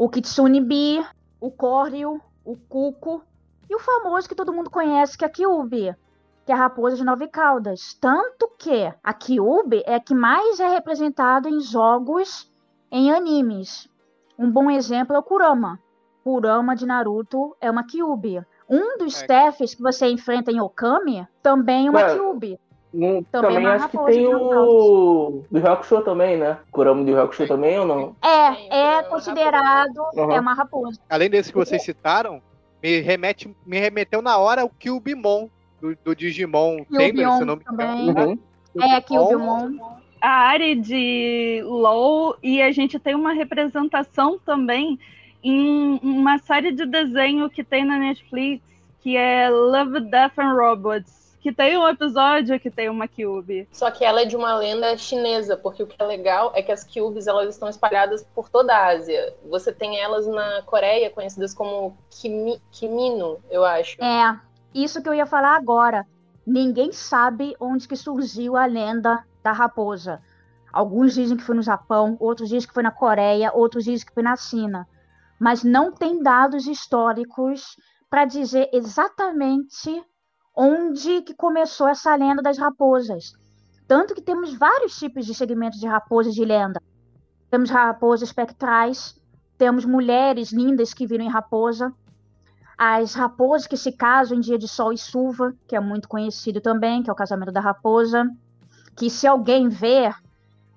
[0.00, 1.06] o Kitsune-bi,
[1.38, 3.22] o Koryu, o Kuko
[3.68, 5.94] e o famoso que todo mundo conhece, que é a Kyubi,
[6.46, 7.92] que é a raposa de nove caudas.
[8.00, 12.50] Tanto que a Kyubi é a que mais é representado em jogos,
[12.90, 13.90] em animes.
[14.38, 15.78] Um bom exemplo é o Kurama.
[16.24, 18.42] Kurama de Naruto é uma Kyubi.
[18.70, 19.26] Um dos é.
[19.26, 22.14] Tefs que você enfrenta em Okami também é uma.
[22.14, 22.58] Kyubi.
[22.92, 26.58] Também, também acho que tem o do Hakusho também, né?
[26.72, 28.16] Kurama do Hakusho também ou não?
[28.20, 30.32] É, é considerado uhum.
[30.32, 31.00] é uma raposa.
[31.08, 32.42] Além desse que vocês citaram,
[32.82, 35.48] me remete me remeteu na hora o Kyubimon
[35.80, 36.84] do, do Digimon.
[36.90, 37.62] Lembra esse nome?
[37.62, 38.10] Também.
[38.10, 38.38] Uhum.
[38.82, 39.78] É, Kyubimon.
[40.20, 44.98] A área de LoL e a gente tem uma representação também
[45.42, 51.19] em uma série de desenho que tem na Netflix que é Love, Death and Robots
[51.40, 53.66] que tem um episódio que tem uma Kyubi.
[53.72, 56.70] Só que ela é de uma lenda chinesa, porque o que é legal é que
[56.70, 59.34] as Kyubis elas estão espalhadas por toda a Ásia.
[59.48, 63.96] Você tem elas na Coreia, conhecidas como Kimi, Kimino, eu acho.
[64.04, 64.38] É,
[64.74, 66.06] isso que eu ia falar agora.
[66.46, 70.20] Ninguém sabe onde que surgiu a lenda da raposa.
[70.70, 74.12] Alguns dizem que foi no Japão, outros dizem que foi na Coreia, outros dizem que
[74.12, 74.86] foi na China.
[75.38, 77.76] Mas não tem dados históricos
[78.10, 80.04] para dizer exatamente
[80.62, 83.32] onde que começou essa lenda das raposas.
[83.88, 86.82] Tanto que temos vários tipos de segmentos de raposas de lenda.
[87.50, 89.18] Temos raposas espectrais,
[89.56, 91.90] temos mulheres lindas que viram em raposa,
[92.76, 96.60] as raposas que se casam em dia de sol e chuva, que é muito conhecido
[96.60, 98.30] também, que é o casamento da raposa,
[98.94, 100.14] que se alguém ver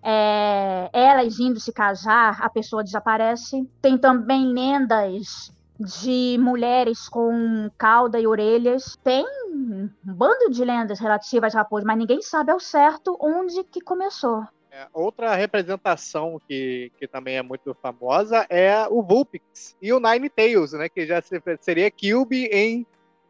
[0.02, 3.70] é, elas indo se casar, a pessoa desaparece.
[3.82, 8.98] Tem também lendas de mulheres com cauda e orelhas.
[9.04, 13.82] Tem um bando de lendas relativas às raposas, mas ninguém sabe ao certo onde que
[13.82, 14.44] começou.
[14.76, 20.30] É, outra representação que, que também é muito famosa é o Vulpix e o Nine
[20.30, 20.90] Tails, né?
[20.90, 21.22] Que já
[21.62, 22.84] seria Cube em,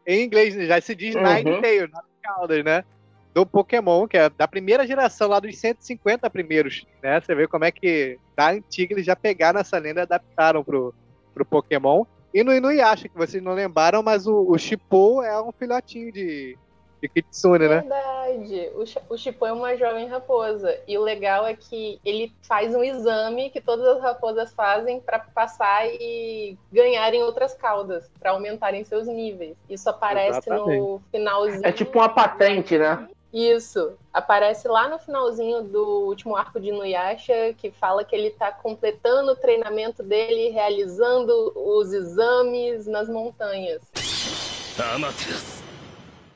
[0.06, 1.22] em inglês, já se diz uhum.
[1.22, 1.90] Nine Tails,
[2.22, 2.82] Caudas, né?
[3.34, 7.20] Do Pokémon, que é da primeira geração, lá dos 150 primeiros, né?
[7.20, 10.94] Você vê como é que da antiga eles já pegaram essa lenda e adaptaram pro,
[11.34, 12.06] pro Pokémon.
[12.34, 16.58] E no Inuyasha, que vocês não lembraram, mas o, o Shippo é um filhotinho de,
[17.00, 17.80] de Kitsune, né?
[17.80, 18.70] Verdade.
[18.74, 20.76] O, o Shippo é uma jovem raposa.
[20.88, 25.20] E o legal é que ele faz um exame que todas as raposas fazem para
[25.20, 29.56] passar e ganharem outras caudas, para aumentarem seus níveis.
[29.70, 30.80] Isso aparece Exatamente.
[30.80, 31.64] no finalzinho.
[31.64, 33.08] É tipo uma patente, né?
[33.34, 33.98] Isso.
[34.12, 39.32] Aparece lá no finalzinho do último arco de Nuyasha, que fala que ele está completando
[39.32, 43.82] o treinamento dele, realizando os exames nas montanhas.
[44.94, 45.63] Amaterasu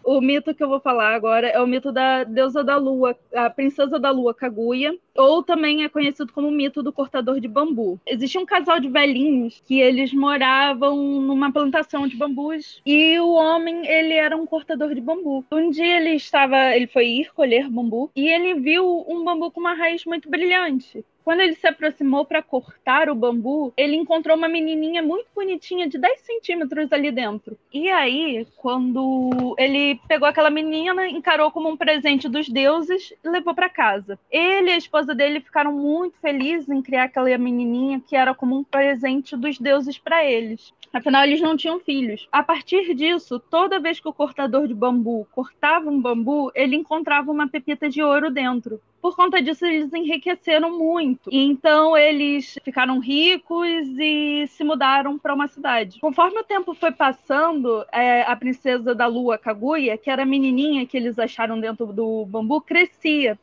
[0.08, 3.50] o mito que eu vou falar agora é o mito da deusa da lua, a
[3.50, 8.00] princesa da lua Kaguya, ou também é conhecido como o mito do cortador de bambu.
[8.06, 13.86] Existia um casal de velhinhos que eles moravam numa plantação de bambus e o homem,
[13.86, 15.44] ele era um cortador de bambu.
[15.52, 19.60] Um dia ele estava, ele foi ir colher bambu e ele viu um bambu com
[19.60, 21.04] uma raiz muito brilhante.
[21.28, 25.98] Quando ele se aproximou para cortar o bambu, ele encontrou uma menininha muito bonitinha de
[25.98, 27.54] 10 centímetros ali dentro.
[27.70, 33.54] E aí, quando ele pegou aquela menina, encarou como um presente dos deuses e levou
[33.54, 34.18] para casa.
[34.30, 38.56] Ele e a esposa dele ficaram muito felizes em criar aquela menininha que era como
[38.56, 40.72] um presente dos deuses para eles.
[40.94, 42.26] Afinal, eles não tinham filhos.
[42.32, 47.30] A partir disso, toda vez que o cortador de bambu cortava um bambu, ele encontrava
[47.30, 48.80] uma pepita de ouro dentro.
[49.00, 51.30] Por conta disso, eles enriqueceram muito.
[51.32, 56.00] Então, eles ficaram ricos e se mudaram para uma cidade.
[56.00, 60.86] Conforme o tempo foi passando, é, a princesa da lua, Kaguya, que era a menininha
[60.86, 63.38] que eles acharam dentro do bambu, crescia.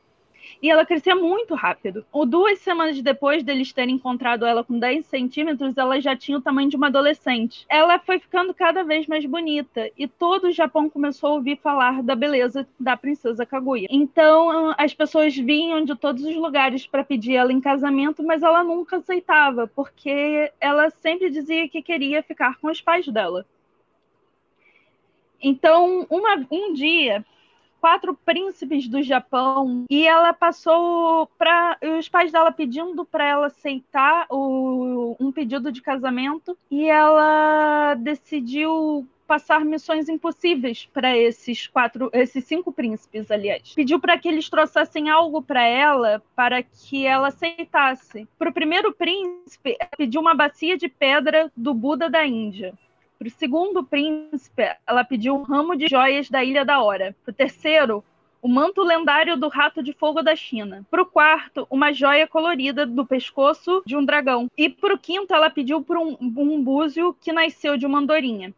[0.65, 2.03] E ela crescia muito rápido.
[2.11, 6.41] O duas semanas depois deles terem encontrado ela com 10 centímetros, ela já tinha o
[6.41, 7.67] tamanho de uma adolescente.
[7.69, 12.01] Ela foi ficando cada vez mais bonita e todo o Japão começou a ouvir falar
[12.01, 13.87] da beleza da princesa Kaguya.
[13.91, 18.63] Então as pessoas vinham de todos os lugares para pedir ela em casamento, mas ela
[18.63, 23.45] nunca aceitava, porque ela sempre dizia que queria ficar com os pais dela.
[25.39, 27.23] Então, uma, um dia,
[27.85, 34.25] quatro príncipes do Japão e ela passou para os pais dela pedindo para ela aceitar
[34.31, 42.43] o, um pedido de casamento e ela decidiu passar missões impossíveis para esses quatro, esses
[42.45, 43.73] cinco príncipes, aliás.
[43.75, 48.27] Pediu para que eles trouxessem algo para ela para que ela aceitasse.
[48.37, 52.73] Para o primeiro príncipe, pediu uma bacia de pedra do Buda da Índia.
[53.17, 57.15] Para o segundo príncipe, ela pediu um ramo de joias da Ilha da Hora.
[57.23, 58.03] Para o terceiro,
[58.41, 60.85] o manto lendário do rato de fogo da China.
[60.91, 64.51] Para o quarto, uma joia colorida do pescoço de um dragão.
[64.57, 68.53] E para o quinto, ela pediu por um, um búzio que nasceu de uma andorinha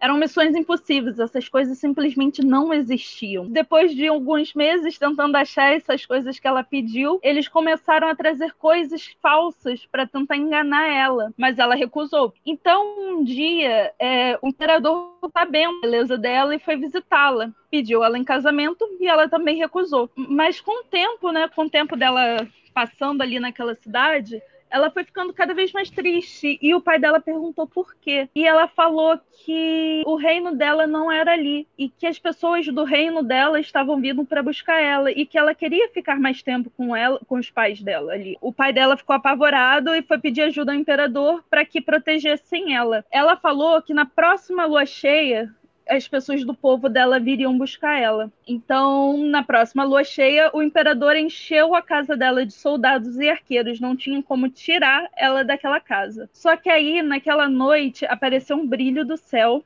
[0.00, 3.46] eram missões impossíveis, essas coisas simplesmente não existiam.
[3.46, 8.54] Depois de alguns meses tentando achar essas coisas que ela pediu, eles começaram a trazer
[8.54, 12.32] coisas falsas para tentar enganar ela, mas ela recusou.
[12.44, 17.50] Então, um dia, é, o imperador sabendo a beleza dela e foi visitá-la.
[17.70, 20.10] Pediu ela em casamento e ela também recusou.
[20.14, 25.04] Mas com o tempo, né, com o tempo dela passando ali naquela cidade, ela foi
[25.04, 28.28] ficando cada vez mais triste e o pai dela perguntou por quê.
[28.34, 32.84] E ela falou que o reino dela não era ali e que as pessoas do
[32.84, 36.94] reino dela estavam vindo para buscar ela e que ela queria ficar mais tempo com
[36.94, 38.36] ela, com os pais dela ali.
[38.40, 43.04] O pai dela ficou apavorado e foi pedir ajuda ao imperador para que protegessem ela.
[43.10, 45.54] Ela falou que na próxima lua cheia
[45.88, 48.30] as pessoas do povo dela viriam buscar ela.
[48.46, 53.80] Então, na próxima lua cheia, o imperador encheu a casa dela de soldados e arqueiros,
[53.80, 56.28] não tinham como tirar ela daquela casa.
[56.32, 59.64] Só que aí, naquela noite, apareceu um brilho do céu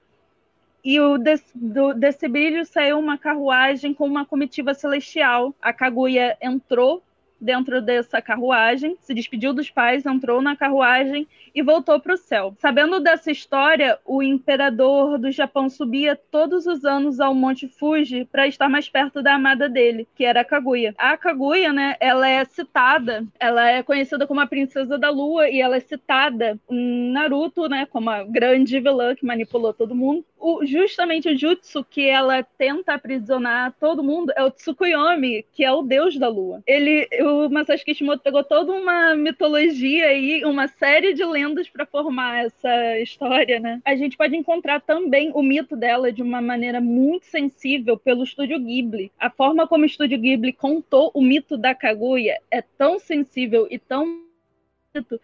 [0.83, 5.55] e o desse, do, desse brilho saiu uma carruagem com uma comitiva celestial.
[5.61, 7.03] A Kaguya entrou
[7.41, 12.55] dentro dessa carruagem, se despediu dos pais, entrou na carruagem e voltou para o céu.
[12.59, 18.47] Sabendo dessa história, o imperador do Japão subia todos os anos ao Monte Fuji para
[18.47, 20.95] estar mais perto da amada dele, que era a Kaguya.
[20.99, 25.61] A Kaguya, né, ela é citada, ela é conhecida como a princesa da lua e
[25.61, 30.25] ela é citada em Naruto, né, como a grande vilã que manipulou todo mundo.
[30.41, 35.71] O, justamente o jutsu que ela tenta aprisionar todo mundo é o Tsukuyomi, que é
[35.71, 36.63] o deus da lua.
[36.67, 42.47] Ele, o Masashi Kishimoto pegou toda uma mitologia aí, uma série de lendas para formar
[42.47, 43.81] essa história, né?
[43.85, 48.59] A gente pode encontrar também o mito dela de uma maneira muito sensível pelo estúdio
[48.59, 49.13] Ghibli.
[49.19, 53.79] A forma como o estúdio Ghibli contou o mito da Kaguya é tão sensível e
[53.79, 54.30] tão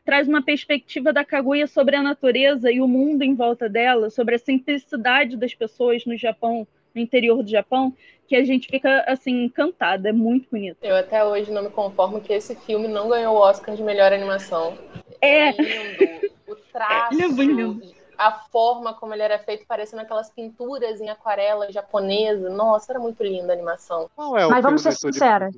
[0.04, 4.36] traz uma perspectiva da Kaguya sobre a natureza e o mundo em volta dela, sobre
[4.36, 7.92] a simplicidade das pessoas no Japão, no interior do Japão,
[8.28, 10.78] que a gente fica assim encantada, é muito bonito.
[10.82, 14.12] Eu até hoje não me conformo que esse filme não ganhou o Oscar de melhor
[14.12, 14.76] animação.
[15.20, 17.94] É, é lindo, o traço, ele é lindo.
[18.16, 22.50] a forma como ele era feito, parecendo aquelas pinturas em aquarela japonesa.
[22.50, 24.10] Nossa, era muito linda a animação.
[24.36, 25.54] É Mas vamos ser sinceros.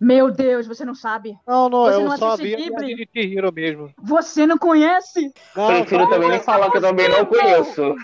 [0.00, 1.36] Meu Deus, você não sabe?
[1.46, 3.92] Não, não, você eu não só vi de Hero mesmo.
[3.98, 5.32] Você não conhece?
[5.54, 7.94] Não, Prefiro também não falar que eu também não conheço.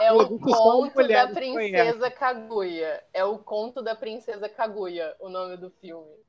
[0.00, 3.02] É o conto da princesa Kaguya.
[3.12, 6.20] É o conto da princesa Kaguya, o nome do filme.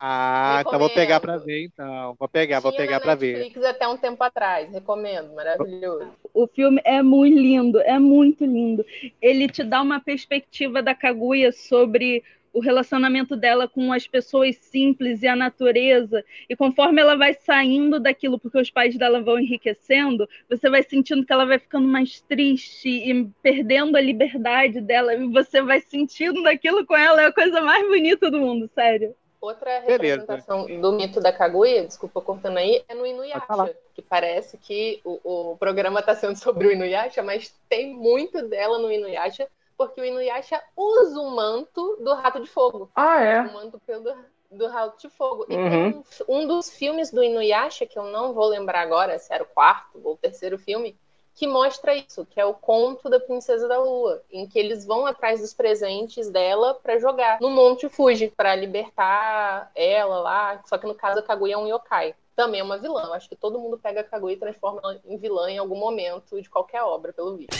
[0.00, 2.14] Ah, então vou pegar pra ver, então.
[2.16, 3.38] Vou pegar, Tinha vou pegar pra ver.
[3.38, 6.12] Netflix até um tempo atrás, recomendo, maravilhoso.
[6.32, 8.86] O filme é muito lindo, é muito lindo.
[9.20, 15.22] Ele te dá uma perspectiva da Kaguya sobre o relacionamento dela com as pessoas simples
[15.22, 16.24] e a natureza.
[16.48, 21.24] E conforme ela vai saindo daquilo, porque os pais dela vão enriquecendo, você vai sentindo
[21.24, 25.14] que ela vai ficando mais triste e perdendo a liberdade dela.
[25.14, 27.22] E você vai sentindo aquilo com ela.
[27.22, 29.14] É a coisa mais bonita do mundo, sério.
[29.40, 30.82] Outra representação Beleza.
[30.82, 35.56] do mito da Kaguya, desculpa cortando aí, é no Inuyasha, que parece que o, o
[35.56, 39.48] programa está sendo sobre o Inuyasha, mas tem muito dela no Inuyasha,
[39.78, 42.90] porque o Inuyasha usa o manto do Rato de Fogo.
[42.96, 43.40] Ah, é?
[43.42, 44.12] O manto pelo,
[44.50, 45.46] do Rato de Fogo.
[45.48, 45.70] E uhum.
[45.70, 49.44] tem um, um, dos filmes do Inuyasha, que eu não vou lembrar agora se era
[49.44, 50.98] o quarto ou o terceiro filme,
[51.32, 55.06] que mostra isso, que é o conto da Princesa da Lua, em que eles vão
[55.06, 60.60] atrás dos presentes dela para jogar no Monte Fuji, para libertar ela lá.
[60.66, 62.16] Só que no caso a Kaguya é um yokai.
[62.34, 63.04] Também é uma vilã.
[63.04, 65.76] Eu acho que todo mundo pega a Kaguya e transforma ela em vilã em algum
[65.76, 67.52] momento de qualquer obra, pelo visto.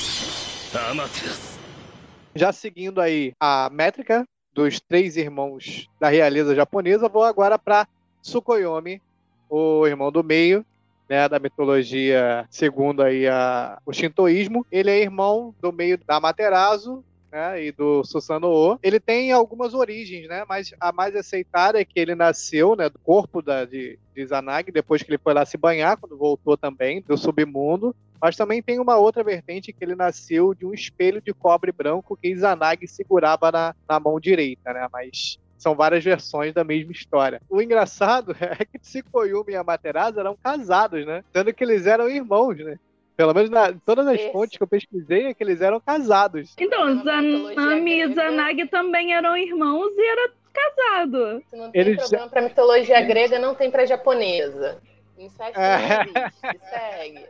[2.39, 4.25] Já seguindo aí a métrica
[4.55, 7.89] dos três irmãos da realeza japonesa, vou agora para
[8.23, 9.03] Tsukuyomi,
[9.51, 10.65] o irmão do meio,
[11.09, 14.65] né, da mitologia segundo aí a, o shintoísmo.
[14.71, 18.79] Ele é irmão do meio da Materazo, né, e do Susanoo.
[18.83, 22.99] Ele tem algumas origens, né, mas a mais aceitada é que ele nasceu, né, do
[22.99, 27.03] corpo da, de, de Zanagi, depois que ele foi lá se banhar, quando voltou também
[27.03, 27.95] do submundo.
[28.21, 32.17] Mas também tem uma outra vertente que ele nasceu de um espelho de cobre branco
[32.21, 34.89] que Izanagi segurava na, na mão direita, né?
[34.93, 37.41] Mas são várias versões da mesma história.
[37.49, 41.23] O engraçado é que Tsukoyumi e Amaterasu eram casados, né?
[41.33, 42.79] Sendo que eles eram irmãos, né?
[43.19, 44.31] Pelo menos na, todas as Esse.
[44.31, 46.55] fontes que eu pesquisei é que eles eram casados.
[46.57, 51.43] Então, Zanami e Zanagi também eram irmãos e era casado.
[51.51, 51.97] Se não tem eles...
[51.97, 54.81] problema pra mitologia grega, não tem pra japonesa.
[55.19, 55.79] Incesto é.
[55.89, 56.61] não existe.
[56.71, 57.27] Segue.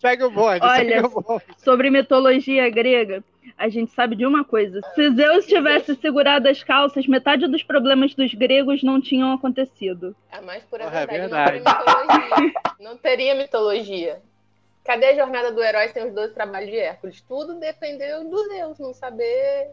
[0.00, 0.66] Segue o bonde.
[0.66, 1.44] Olha, o bonde.
[1.58, 3.22] sobre mitologia grega,
[3.56, 4.80] a gente sabe de uma coisa.
[4.96, 10.16] Se Zeus tivesse segurado as calças, metade dos problemas dos gregos não tinham acontecido.
[10.32, 11.60] É mais por é verdade.
[11.60, 12.52] Não, mitologia.
[12.80, 14.20] não teria mitologia.
[14.84, 17.20] Cadê a jornada do herói sem os 12 trabalhos de Hércules?
[17.22, 19.70] Tudo dependeu do Deus, não saber.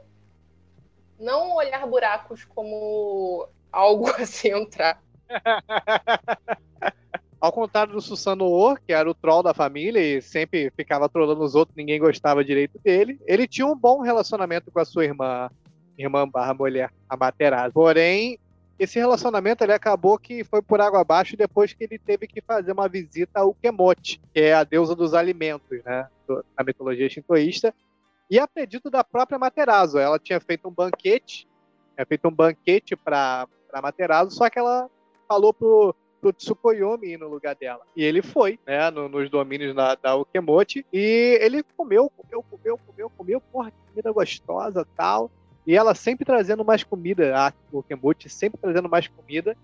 [1.19, 5.01] Não olhar buracos como algo a se entrar.
[7.41, 11.55] Ao contrário do Susanoo, que era o troll da família e sempre ficava trollando os
[11.55, 15.49] outros, ninguém gostava direito dele, ele tinha um bom relacionamento com a sua irmã,
[15.97, 17.73] irmã barra mulher, a Materazzi.
[17.73, 18.37] Porém,
[18.79, 22.71] esse relacionamento ele acabou que foi por água abaixo depois que ele teve que fazer
[22.71, 27.73] uma visita ao Kemote, que é a deusa dos alimentos, né, da mitologia shintoísta,
[28.29, 29.97] e a pedido da própria Materazo.
[29.97, 31.47] Ela tinha feito um banquete,
[31.95, 33.47] tinha feito um banquete para
[33.81, 34.89] Materazo, só que ela
[35.27, 37.81] falou pro pro Tsukuyomi no lugar dela.
[37.95, 42.77] E ele foi, né, no, nos domínios da, da Ukemote, e ele comeu, comeu, comeu,
[42.77, 45.31] comeu, comeu, porra, que comida gostosa tal.
[45.65, 49.55] E ela sempre trazendo mais comida, a Ukemote sempre trazendo mais comida.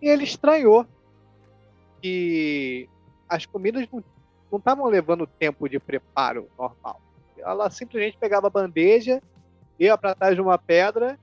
[0.00, 0.86] E ele estranhou
[2.00, 2.88] que
[3.28, 3.86] as comidas
[4.50, 7.00] não estavam levando tempo de preparo normal.
[7.38, 9.22] Ela simplesmente pegava a bandeja,
[9.78, 11.18] ia para trás de uma pedra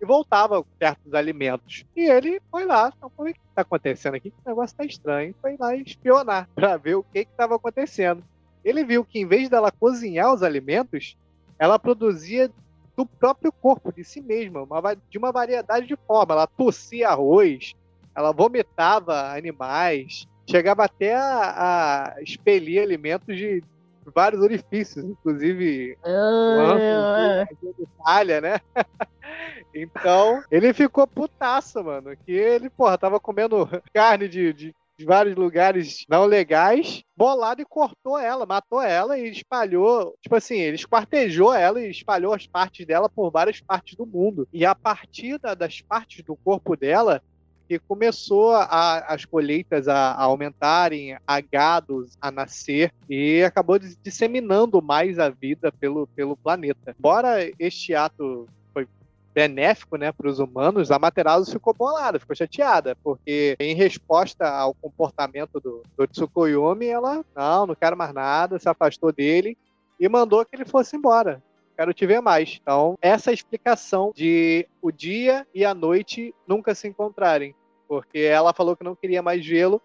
[0.00, 1.84] e voltava perto dos alimentos.
[1.96, 4.32] E ele foi lá, então, o que está acontecendo aqui?
[4.44, 5.34] O negócio está estranho.
[5.40, 8.22] Foi lá espionar para ver o que estava acontecendo.
[8.64, 11.16] Ele viu que em vez dela cozinhar os alimentos,
[11.58, 12.50] ela produzia
[12.96, 16.34] do próprio corpo, de si mesma, uma, de uma variedade de forma.
[16.34, 17.74] Ela tossia arroz,
[18.14, 23.62] ela vomitava animais, chegava até a, a expelir alimentos de
[24.14, 28.60] vários orifícios, inclusive uh, de Itália, né?
[29.74, 32.16] Então, ele ficou putaço, mano.
[32.24, 38.18] Que ele, porra, tava comendo carne de, de vários lugares não legais, bolado e cortou
[38.18, 40.14] ela, matou ela e espalhou.
[40.20, 44.46] Tipo assim, ele esquartejou ela e espalhou as partes dela por várias partes do mundo.
[44.52, 47.22] E a partir da, das partes do corpo dela,
[47.68, 54.82] que começou a, as colheitas a, a, aumentarem, a gados a nascer e acabou disseminando
[54.82, 56.94] mais a vida pelo, pelo planeta.
[56.98, 58.46] Embora este ato
[59.34, 64.72] benéfico né, para os humanos, a Materazo ficou bolada, ficou chateada, porque em resposta ao
[64.74, 69.58] comportamento do, do Tsukuyomi, ela, não, não quero mais nada, se afastou dele
[69.98, 71.42] e mandou que ele fosse embora.
[71.76, 72.60] Quero te ver mais.
[72.62, 77.52] Então, essa é explicação de o dia e a noite nunca se encontrarem.
[77.88, 79.82] Porque ela falou que não queria mais gelo,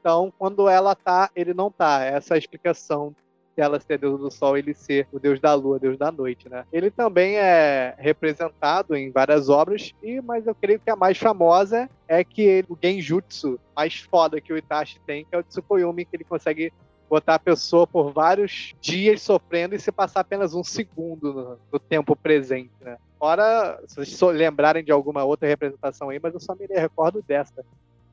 [0.00, 2.02] então quando ela tá, ele não tá.
[2.02, 3.14] Essa é a explicação
[3.60, 6.64] ela ser deus do sol, ele ser o deus da lua, deus da noite, né?
[6.72, 11.88] Ele também é representado em várias obras, e mas eu creio que a mais famosa
[12.06, 16.04] é que ele, o genjutsu mais foda que o Itachi tem, que é o Tsukuyomi,
[16.04, 16.72] que ele consegue
[17.08, 21.78] botar a pessoa por vários dias sofrendo e se passar apenas um segundo no, no
[21.78, 22.98] tempo presente, né?
[23.18, 27.64] Fora, se vocês lembrarem de alguma outra representação aí, mas eu só me recordo dessa,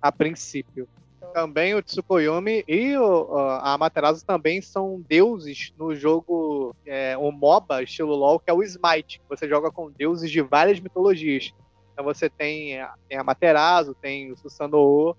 [0.01, 0.87] a princípio.
[1.33, 7.81] Também o Tsukuyomi e o, a Amaterasu também são deuses no jogo, é, o MOBA,
[7.81, 9.19] estilo LoL, que é o Smite.
[9.27, 11.51] Você joga com deuses de várias mitologias.
[11.91, 15.17] Então você tem, tem a Amaterasu, tem o Susanoo,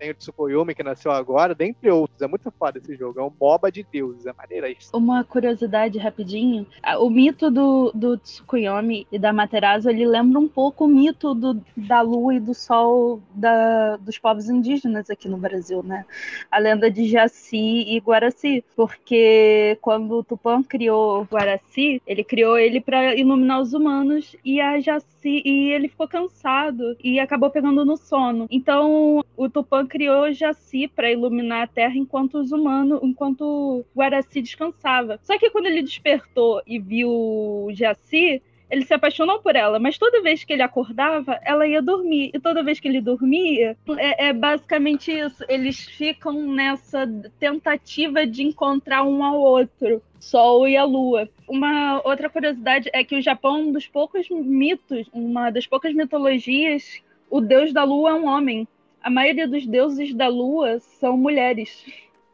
[0.00, 2.22] tem o Tsukuyomi, que nasceu agora, dentre outros.
[2.22, 3.20] É muito foda esse jogo.
[3.20, 4.96] É um MOBA de deuses, é maneira isso.
[4.96, 6.66] Uma curiosidade rapidinho.
[6.98, 11.60] O mito do, do Tsukuyomi e da Materazo, ele lembra um pouco o mito do,
[11.76, 16.06] da lua e do sol da, dos povos indígenas aqui no Brasil, né?
[16.50, 18.64] A lenda de Jaci e Guaraci.
[18.74, 24.80] Porque quando o Tupã criou Guaraci, ele criou ele para iluminar os humanos e a
[24.80, 28.46] Jaci e ele ficou cansado e acabou pegando no sono.
[28.50, 35.18] Então o Tupã criou Jaci para iluminar a Terra enquanto os humanos, enquanto Guaraci descansava.
[35.22, 40.22] Só que quando ele despertou e viu Jaci, Eles se apaixonam por ela, mas toda
[40.22, 42.30] vez que ele acordava, ela ia dormir.
[42.32, 45.44] E toda vez que ele dormia, é, é basicamente isso.
[45.48, 47.04] Eles ficam nessa
[47.40, 50.00] tentativa de encontrar um ao outro.
[50.20, 51.28] Sol e a Lua.
[51.48, 55.92] Uma outra curiosidade é que o Japão é um dos poucos mitos, uma das poucas
[55.94, 58.68] mitologias, o deus da Lua é um homem.
[59.02, 61.84] A maioria dos deuses da Lua são mulheres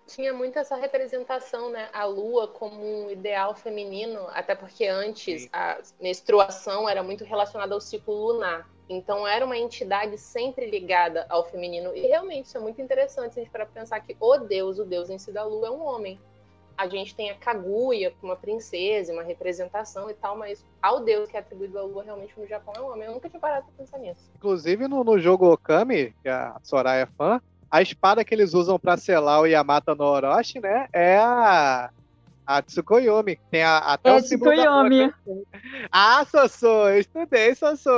[0.06, 1.88] tinha muito essa representação, né?
[1.92, 5.48] A lua como um ideal feminino, até porque antes Sim.
[5.52, 8.68] a menstruação era muito relacionada ao ciclo lunar.
[8.88, 11.94] Então era uma entidade sempre ligada ao feminino.
[11.94, 15.10] E realmente isso é muito interessante a gente para pensar que o deus, o deus
[15.10, 16.20] em si da lua é um homem.
[16.76, 21.36] A gente tem a Kaguya, uma princesa, uma representação e tal, mas ao deus que
[21.36, 23.06] é atribuído à lua realmente no Japão é um homem.
[23.06, 24.20] Eu nunca tinha parado para pensar nisso.
[24.36, 28.78] Inclusive no, no jogo Okami, que a Soraya é fã, a espada que eles usam
[28.78, 30.88] para selar o Yamato no Orochi, né?
[30.92, 31.90] É a.
[32.46, 33.38] A Tsukuyomi.
[33.50, 35.12] Tem a, até é o Tsukuyomi.
[35.90, 37.90] Ah, Sossô, eu estudei, Sossô.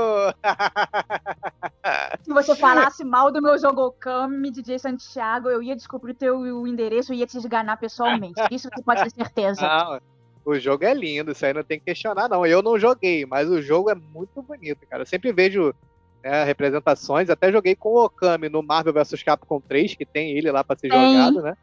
[2.22, 7.12] Se você falasse mal do meu jogo Okami, DJ Santiago, eu ia descobrir teu endereço
[7.12, 8.40] e ia te esganar pessoalmente.
[8.51, 9.61] Isso você pode ter certeza.
[9.61, 10.01] Não,
[10.44, 12.46] o jogo é lindo, isso aí não tem que questionar, não.
[12.46, 15.03] Eu não joguei, mas o jogo é muito bonito, cara.
[15.03, 15.74] Eu sempre vejo
[16.22, 17.30] né, representações.
[17.30, 20.76] Até joguei com o Okami no Marvel vs Capcom 3, que tem ele lá pra
[20.76, 21.12] ser tem.
[21.12, 21.57] jogado, né?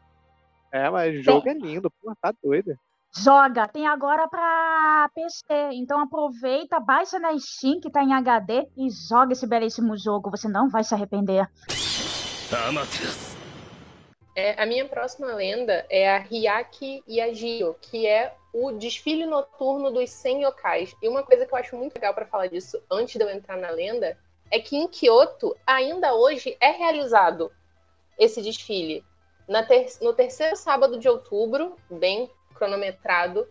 [0.72, 2.76] É, mas o jogo é lindo, pô, tá doido.
[3.18, 5.70] Joga, tem agora pra PC.
[5.72, 10.30] Então aproveita, baixa na Steam, que tá em HD, e joga esse belíssimo jogo.
[10.30, 11.48] Você não vai se arrepender.
[14.34, 20.10] É, a minha próxima lenda é a Hyaki Yagio, que é o desfile noturno dos
[20.10, 20.94] 100 yokais.
[21.02, 23.56] E uma coisa que eu acho muito legal para falar disso antes de eu entrar
[23.56, 24.18] na lenda
[24.50, 27.50] é que em Kyoto, ainda hoje, é realizado
[28.18, 29.02] esse desfile.
[29.68, 33.46] Ter no terceiro sábado de outubro, bem cronometrado,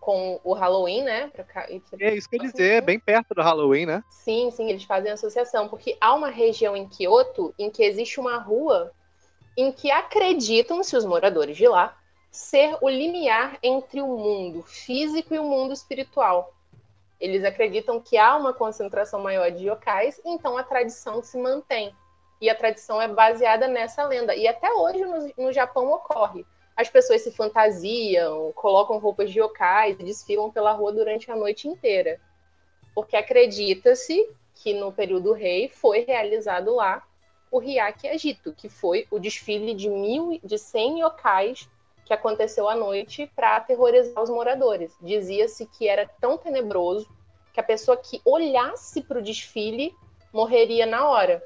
[0.00, 1.30] com o Halloween, né?
[1.34, 1.66] Pra...
[2.00, 4.02] É isso que eu ia dizer, bem perto do Halloween, né?
[4.08, 8.38] Sim, sim, eles fazem associação, porque há uma região em Kyoto em que existe uma
[8.38, 8.92] rua
[9.56, 11.98] em que acreditam-se os moradores de lá
[12.30, 16.54] ser o limiar entre o mundo físico e o mundo espiritual.
[17.20, 21.92] Eles acreditam que há uma concentração maior de yokais, então a tradição se mantém.
[22.40, 24.34] E a tradição é baseada nessa lenda.
[24.34, 26.46] E até hoje no, no Japão ocorre.
[26.76, 32.20] As pessoas se fantasiam, colocam roupas de yokais, desfilam pela rua durante a noite inteira.
[32.94, 37.04] Porque acredita-se que no período rei foi realizado lá
[37.50, 41.68] o Hyaki Agito, que foi o desfile de mil, de 100 yokais
[42.04, 44.96] que aconteceu à noite para aterrorizar os moradores.
[45.00, 47.08] Dizia-se que era tão tenebroso
[47.52, 49.94] que a pessoa que olhasse para o desfile
[50.32, 51.42] morreria na hora.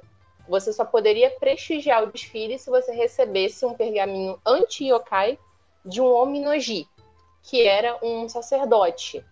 [0.49, 5.39] Você só poderia prestigiar o desfile se você recebesse um pergaminho anti-yokai
[5.85, 6.87] de um Ominoji,
[7.43, 9.25] que era um sacerdote.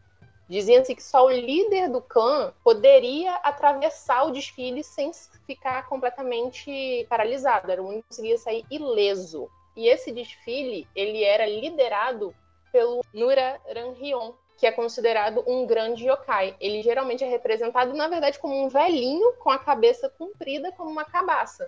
[0.49, 5.13] Dizia-se que só o líder do clã poderia atravessar o desfile sem
[5.47, 7.71] ficar completamente paralisado.
[7.71, 9.49] Era o único que conseguia sair ileso.
[9.77, 12.35] E esse desfile, ele era liderado
[12.73, 16.55] pelo Nura Ranryon, que é considerado um grande yokai.
[16.61, 21.05] Ele geralmente é representado, na verdade, como um velhinho com a cabeça comprida como uma
[21.07, 21.67] cabaça.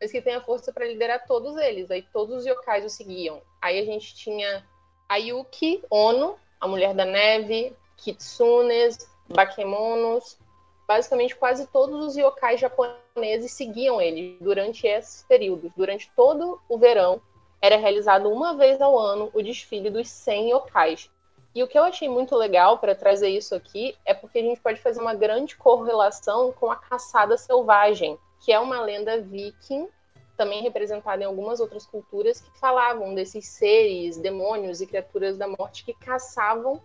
[0.00, 1.90] Mas que tem a força para liderar todos eles.
[1.90, 3.42] Aí todos os yokais o seguiam.
[3.60, 4.64] Aí a gente tinha
[5.08, 8.98] Ayuki Ono, a Mulher da Neve, Kitsunes,
[9.28, 10.38] Bakemonos,
[10.86, 15.72] basicamente quase todos os yokais japoneses seguiam ele durante esses períodos.
[15.76, 17.20] Durante todo o verão,
[17.60, 21.10] era realizado uma vez ao ano o desfile dos 100 yokais.
[21.54, 24.60] E o que eu achei muito legal para trazer isso aqui é porque a gente
[24.60, 29.86] pode fazer uma grande correlação com a caçada selvagem, que é uma lenda viking,
[30.36, 35.84] também representada em algumas outras culturas, que falavam desses seres, demônios e criaturas da morte
[35.84, 36.80] que caçavam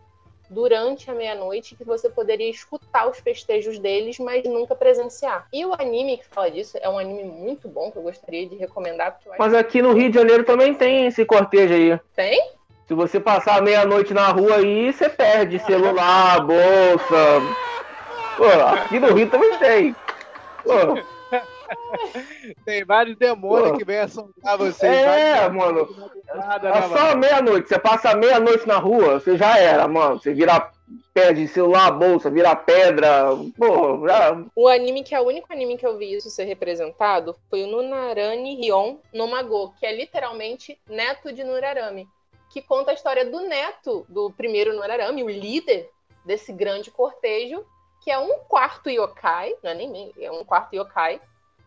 [0.50, 5.48] durante a meia-noite que você poderia escutar os festejos deles, mas nunca presenciar.
[5.52, 8.56] E o anime que fala disso é um anime muito bom que eu gostaria de
[8.56, 9.20] recomendar.
[9.38, 12.00] Mas aqui no Rio de Janeiro também tem esse cortejo aí.
[12.16, 12.52] Tem?
[12.88, 17.42] Se você passar meia-noite na rua aí, você perde celular, bolsa.
[18.38, 19.96] Pô, aqui no Rio também tem.
[20.64, 20.98] Pô.
[22.64, 23.78] Tem vários demônios Pô.
[23.78, 24.88] que vêm assombrar você.
[24.88, 25.88] É, mano.
[26.34, 27.68] Nada, é só meia-noite.
[27.68, 30.20] Você passa meia-noite na rua, você já era, mano.
[30.20, 30.72] Você vira
[31.14, 33.32] perde celular, bolsa, vira pedra.
[33.58, 34.40] Pô, já...
[34.56, 37.68] O anime que é o único anime que eu vi isso ser representado foi o
[37.68, 42.08] Nunarani Ryon no Mago, que é literalmente neto de Nurarame,
[42.50, 45.90] que conta a história do neto do primeiro Nurarame, o líder
[46.26, 47.66] desse grande cortejo,
[48.02, 51.22] que é um quarto yokai, não é nem é um quarto yokai,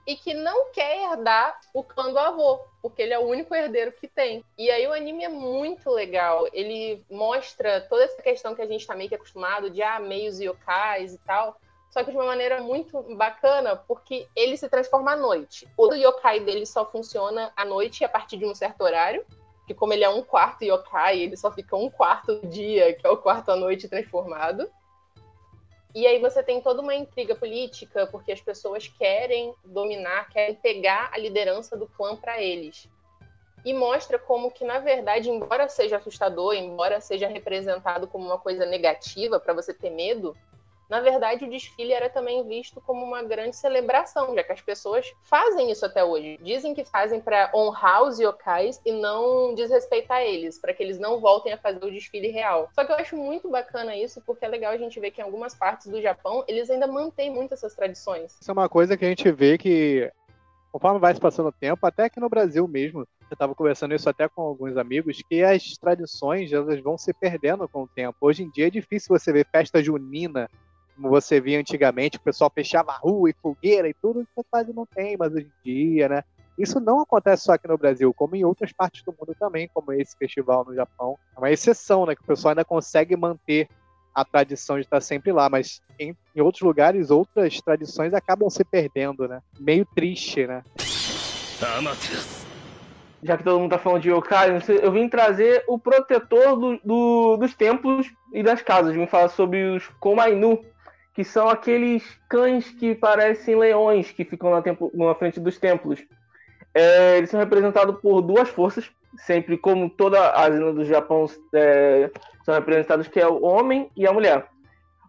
[0.07, 3.93] e que não quer herdar o clã do avô, porque ele é o único herdeiro
[3.93, 4.45] que tem.
[4.57, 6.49] E aí o anime é muito legal.
[6.53, 10.41] Ele mostra toda essa questão que a gente tá meio que acostumado de ah, meios
[10.41, 11.57] yokais e tal.
[11.91, 15.69] Só que de uma maneira muito bacana, porque ele se transforma à noite.
[15.77, 19.25] O yokai dele só funciona à noite a partir de um certo horário.
[19.71, 23.09] Que como ele é um quarto yokai, ele só fica um quarto dia, que é
[23.09, 24.69] o quarto à noite transformado.
[25.95, 31.11] E aí você tem toda uma intriga política, porque as pessoas querem dominar, querem pegar
[31.13, 32.89] a liderança do clã para eles.
[33.65, 38.67] E mostra como que, na verdade, embora seja assustador, embora seja representado como uma coisa
[38.67, 40.37] negativa para você ter medo,
[40.91, 45.07] na verdade, o desfile era também visto como uma grande celebração, já que as pessoas
[45.23, 46.37] fazem isso até hoje.
[46.43, 51.21] Dizem que fazem para honrar os yokais e não desrespeitar eles, para que eles não
[51.21, 52.69] voltem a fazer o desfile real.
[52.75, 55.25] Só que eu acho muito bacana isso, porque é legal a gente ver que em
[55.25, 58.37] algumas partes do Japão eles ainda mantêm muito essas tradições.
[58.41, 60.11] Isso é uma coisa que a gente vê que
[60.73, 64.09] conforme vai se passando o tempo, até aqui no Brasil mesmo, eu estava conversando isso
[64.09, 68.17] até com alguns amigos, que as tradições elas vão se perdendo com o tempo.
[68.21, 70.49] Hoje em dia é difícil você ver festa junina
[71.01, 74.71] como você via antigamente, o pessoal fechava a rua e fogueira e tudo, isso quase
[74.73, 76.23] não tem mais hoje em dia, né?
[76.59, 79.95] Isso não acontece só aqui no Brasil, como em outras partes do mundo também, como
[79.95, 81.17] esse festival no Japão.
[81.35, 82.15] É uma exceção, né?
[82.15, 83.67] Que o pessoal ainda consegue manter
[84.15, 88.63] a tradição de estar sempre lá, mas em, em outros lugares, outras tradições acabam se
[88.63, 89.41] perdendo, né?
[89.59, 90.63] Meio triste, né?
[93.23, 94.51] Já que todo mundo tá falando de yokai,
[94.83, 98.95] eu vim trazer o protetor do, do, dos templos e das casas.
[98.95, 100.63] Vim falar sobre os Komainu,
[101.21, 104.63] que são aqueles cães que parecem leões que ficam na,
[104.95, 106.03] na frente dos templos.
[106.73, 112.11] É, eles são representados por duas forças, sempre como toda a ilha do Japão é,
[112.43, 114.47] são representados, que é o homem e a mulher.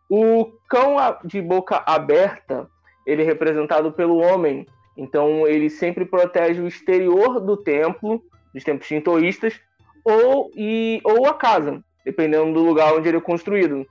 [0.10, 2.68] O cão de boca aberta,
[3.08, 8.22] ele é representado pelo homem, então ele sempre protege o exterior do templo,
[8.54, 9.62] dos templos shintoístas,
[10.04, 13.88] ou, e, ou a casa, dependendo do lugar onde ele é construído.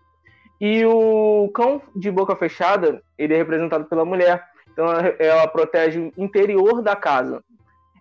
[0.61, 4.47] E o cão de boca fechada, ele é representado pela mulher.
[4.73, 4.87] Então
[5.19, 7.43] ela, protege o interior da casa.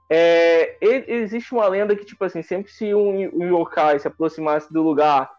[0.10, 4.82] É, existe uma lenda que, tipo assim, sempre se um, um yokai se aproximasse do
[4.82, 5.30] lugar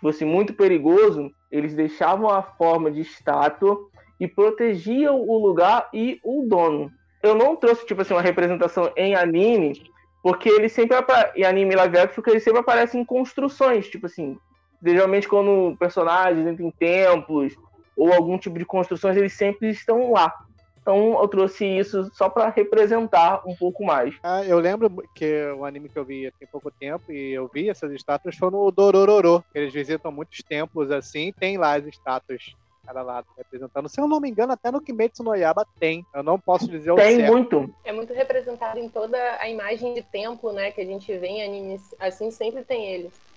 [0.00, 3.78] fosse muito perigoso, eles deixavam a forma de estátua
[4.18, 6.90] e protegiam o lugar e o dono.
[7.22, 9.82] Eu não trouxe, tipo assim, uma representação em anime,
[10.22, 10.96] porque ele sempre,
[11.34, 14.38] em anime live action, porque ele sempre aparece em construções, tipo assim,
[14.82, 17.54] geralmente quando personagens entram em templos
[17.96, 20.32] ou algum tipo de construções, eles sempre estão lá.
[20.80, 24.14] Então eu trouxe isso só para representar um pouco mais.
[24.24, 27.68] Ah, eu lembro que o anime que eu vi tem pouco tempo e eu vi
[27.68, 29.44] essas estátuas foi no Dorororo.
[29.54, 32.42] Eles visitam muitos templos assim, tem lá as estátuas
[32.86, 33.88] cada lado representando.
[33.88, 36.04] Se eu não me engano, até no Kimetsu no Yaba tem.
[36.14, 37.30] Eu não posso dizer o Tem certo.
[37.30, 37.74] muito.
[37.84, 41.44] É muito representado em toda a imagem de templo, né, que a gente vê em
[41.44, 43.29] animes assim, sempre tem eles.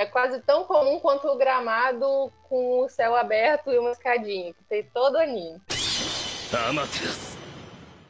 [0.00, 4.62] É quase tão comum quanto o gramado com o céu aberto e uma escadinha, que
[4.68, 5.60] tem todo anime.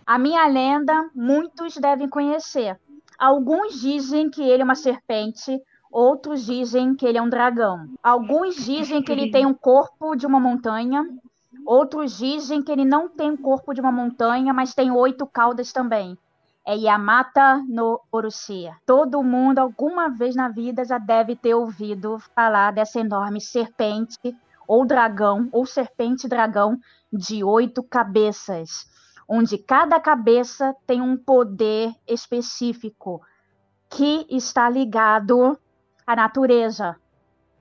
[0.07, 2.79] A minha lenda, muitos devem conhecer.
[3.19, 5.59] Alguns dizem que ele é uma serpente,
[5.91, 7.89] outros dizem que ele é um dragão.
[8.03, 11.09] Alguns dizem que ele tem um corpo de uma montanha,
[11.65, 15.73] outros dizem que ele não tem um corpo de uma montanha, mas tem oito caudas
[15.73, 16.19] também
[16.69, 18.71] é Yamata no Orochi.
[18.85, 24.85] Todo mundo, alguma vez na vida, já deve ter ouvido falar dessa enorme serpente, ou
[24.85, 26.79] dragão, ou serpente-dragão
[27.11, 28.87] de oito cabeças,
[29.27, 33.23] onde cada cabeça tem um poder específico
[33.89, 35.59] que está ligado
[36.07, 36.97] à natureza.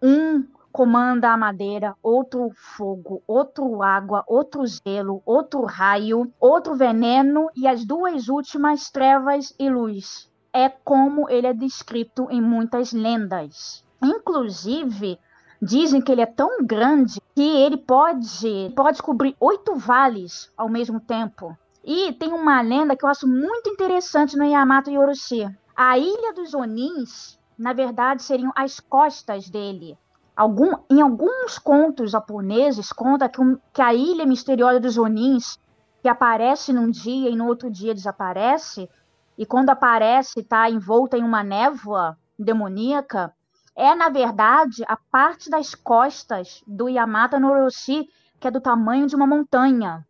[0.04, 0.46] Um
[0.78, 7.84] comanda a madeira, outro fogo, outro água, outro gelo, outro raio, outro veneno e as
[7.84, 10.30] duas últimas trevas e luz.
[10.54, 13.84] É como ele é descrito em muitas lendas.
[14.04, 15.18] Inclusive,
[15.60, 21.00] dizem que ele é tão grande que ele pode, pode cobrir oito vales ao mesmo
[21.00, 21.58] tempo.
[21.84, 25.50] E tem uma lenda que eu acho muito interessante no Yamato Yoroshi.
[25.76, 29.98] A ilha dos Onins, na verdade, seriam as costas dele.
[30.38, 35.58] Algum, em alguns contos japoneses, conta que, um, que a ilha misteriosa dos Onins,
[36.00, 38.88] que aparece num dia e no outro dia desaparece,
[39.36, 43.34] e quando aparece está envolta em uma névoa demoníaca,
[43.76, 48.08] é, na verdade, a parte das costas do Yamata Noroshi,
[48.40, 50.06] que é do tamanho de uma montanha.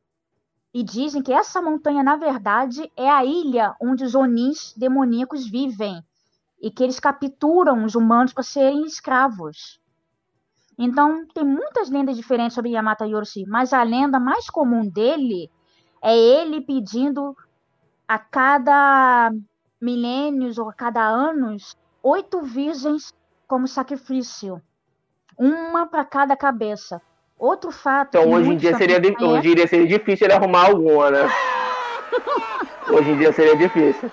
[0.74, 6.04] E dizem que essa montanha, na verdade, é a ilha onde os Onins demoníacos vivem,
[6.62, 9.80] e que eles capturam os humanos para serem escravos.
[10.78, 15.50] Então, tem muitas lendas diferentes sobre Yamata Yoroshi, mas a lenda mais comum dele
[16.02, 17.36] É ele pedindo
[18.08, 19.32] a cada
[19.82, 23.14] milênios ou a cada anos oito virgens
[23.48, 24.62] como sacrifício,
[25.38, 27.02] uma para cada cabeça.
[27.38, 28.18] Outro fato.
[28.18, 31.30] Então hoje em dia seria, de, hoje em dia seria difícil ele arrumar alguma, né?
[32.90, 34.12] hoje em dia seria difícil.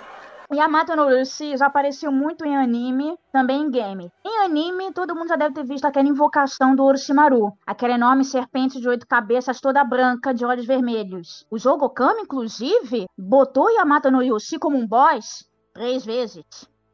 [0.52, 4.10] Yamato no Lucy já apareceu muito em anime, também em game.
[4.24, 8.80] Em anime, todo mundo já deve ter visto aquela invocação do Orochimaru, aquela enorme serpente
[8.80, 11.46] de oito cabeças toda branca de olhos vermelhos.
[11.50, 16.44] O jogo Kami, inclusive, botou Yamato no Yoshi como um boss três vezes.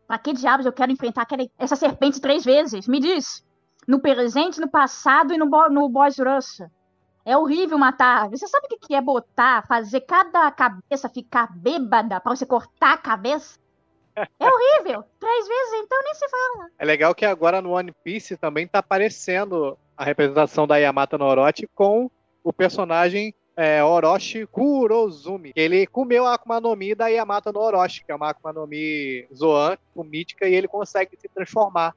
[0.06, 2.86] Pra que diabos eu quero enfrentar aquela, essa serpente três vezes?
[2.86, 3.44] Me diz.
[3.86, 6.62] No presente, no passado e no, no boss rush.
[7.30, 8.28] É horrível matar.
[8.28, 12.96] Você sabe o que é botar, fazer cada cabeça ficar bêbada para você cortar a
[12.96, 13.56] cabeça?
[14.16, 15.04] É horrível.
[15.20, 16.70] Três vezes, então nem se fala.
[16.76, 21.24] É legal que agora no One Piece também tá aparecendo a representação da Yamato no
[21.24, 22.10] Orochi com
[22.42, 25.52] o personagem é, Orochi Kurozumi.
[25.54, 28.66] Ele comeu a Akuma no Mi da Yamato no Orochi, que é uma Akuma no
[28.66, 31.94] Mi Zoan, mítica, e ele consegue se transformar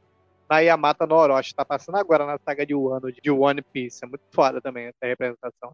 [0.50, 1.56] na Yamata no Orochi.
[1.56, 4.04] Tá passando agora na saga de Wano de One Piece.
[4.04, 5.74] É muito foda também essa representação.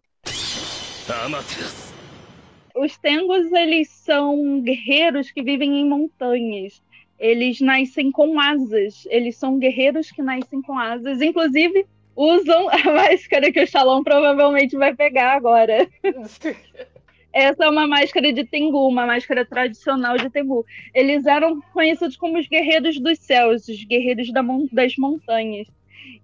[2.74, 6.82] Os Tengus, eles são guerreiros que vivem em montanhas.
[7.18, 9.06] Eles nascem com asas.
[9.10, 11.20] Eles são guerreiros que nascem com asas.
[11.20, 15.88] Inclusive, usam a máscara que o Shalom provavelmente vai pegar agora.
[17.32, 20.66] Essa é uma máscara de Tengu, uma máscara tradicional de Tengu.
[20.92, 25.68] Eles eram conhecidos como os guerreiros dos céus, os guerreiros da mon das montanhas.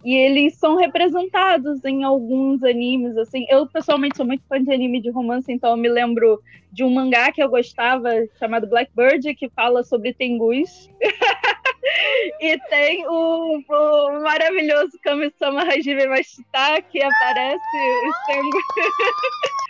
[0.04, 3.46] E eles são representados em alguns animes, assim.
[3.48, 6.40] Eu, pessoalmente, sou muito fã de anime de romance, então eu me lembro
[6.72, 10.90] de um mangá que eu gostava, chamado Blackbird, que fala sobre Tengus.
[12.40, 17.76] e tem o, o maravilhoso Kami-sama Hajime Mashita, que aparece
[18.08, 18.62] os Tengus...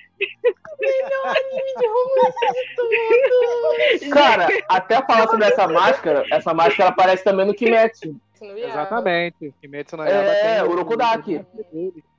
[0.81, 4.11] Melhor anime de romance de tudo.
[4.15, 8.19] Cara, até falar sobre essa máscara, essa máscara aparece também no Kimetsu.
[8.41, 9.55] Exatamente.
[9.61, 11.41] Kimetsu no Yaba É, o Urokudaki.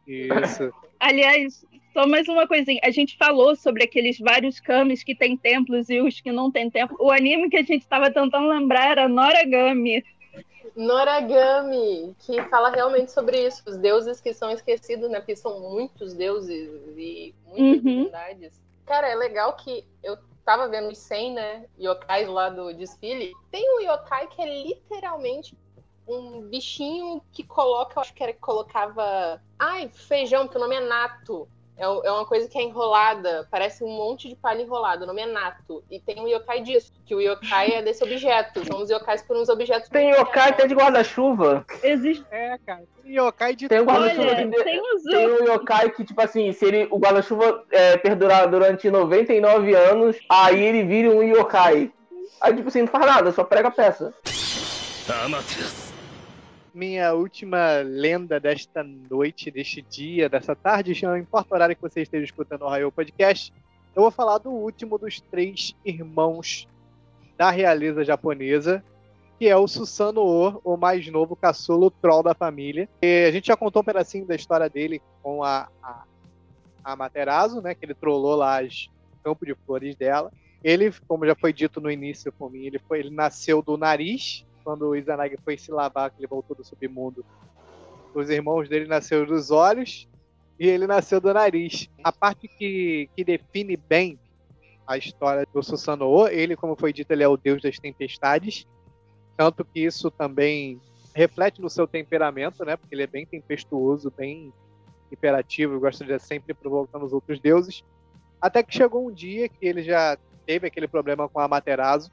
[0.07, 0.73] Isso.
[0.99, 2.79] Aliás, só mais uma coisinha.
[2.83, 6.69] A gente falou sobre aqueles vários kamis que tem templos e os que não tem
[6.69, 6.95] templo.
[6.99, 10.03] O anime que a gente estava tentando lembrar era Noragami.
[10.75, 15.19] Noragami, que fala realmente sobre isso, os deuses que são esquecidos, né?
[15.19, 17.73] Porque são muitos deuses e muitas uhum.
[17.73, 18.61] divindades.
[18.85, 23.33] Cara, é legal que eu tava vendo os 100, né, yokais lá do desfile.
[23.51, 25.57] Tem um yokai que é literalmente
[26.07, 30.79] um bichinho que coloca, acho que era que colocava, ai, feijão, que o nome é
[30.79, 31.49] nato.
[31.77, 35.03] É, é uma coisa que é enrolada, parece um monte de palha enrolada.
[35.03, 35.83] O nome é Nato.
[35.91, 38.65] E tem um yokai disso, que o yokai é desse objeto.
[38.65, 39.89] São os yokais por uns objetos.
[39.89, 41.65] Tem yokai até de guarda-chuva.
[41.83, 42.25] Existe.
[42.31, 42.83] É, cara.
[43.03, 44.47] Tem yokai de tem um guarda-chuva que...
[44.47, 49.75] tem, tem um yokai que, tipo assim, se ele, o guarda-chuva é, perdurar durante 99
[49.75, 51.91] anos, aí ele vira um yokai.
[52.41, 54.13] Aí, tipo assim, não faz nada, só prega a peça.
[55.23, 55.86] Amaterasu
[56.77, 62.03] minha última lenda desta noite, deste dia, dessa tarde, não importa o horário que você
[62.03, 63.51] esteja escutando o Raio Podcast,
[63.95, 66.67] eu vou falar do último dos três irmãos
[67.35, 68.83] da realeza japonesa,
[69.39, 72.87] que é o Susanoo, o mais novo caçulo troll da família.
[73.01, 76.03] E a gente já contou um pedacinho da história dele com a, a,
[76.83, 78.91] a Materazo, né, que ele trollou lá os
[79.23, 80.31] campos de flores dela.
[80.63, 84.45] Ele, como já foi dito no início por mim, ele, foi, ele nasceu do nariz
[84.67, 87.25] quando o Izanagi foi se lavar, que ele voltou do submundo,
[88.13, 90.09] os irmãos dele nasceram dos olhos
[90.59, 91.89] e ele nasceu do nariz.
[92.03, 94.19] A parte que, que define bem
[94.85, 98.67] a história do Susanoo, ele, como foi dito, ele é o deus das tempestades,
[99.37, 100.81] tanto que isso também
[101.15, 102.75] reflete no seu temperamento, né?
[102.75, 104.51] Porque ele é bem tempestuoso, bem
[105.09, 107.85] imperativo, gosta de sempre provocando os outros deuses.
[108.41, 112.11] Até que chegou um dia que ele já teve aquele problema com a Materazo,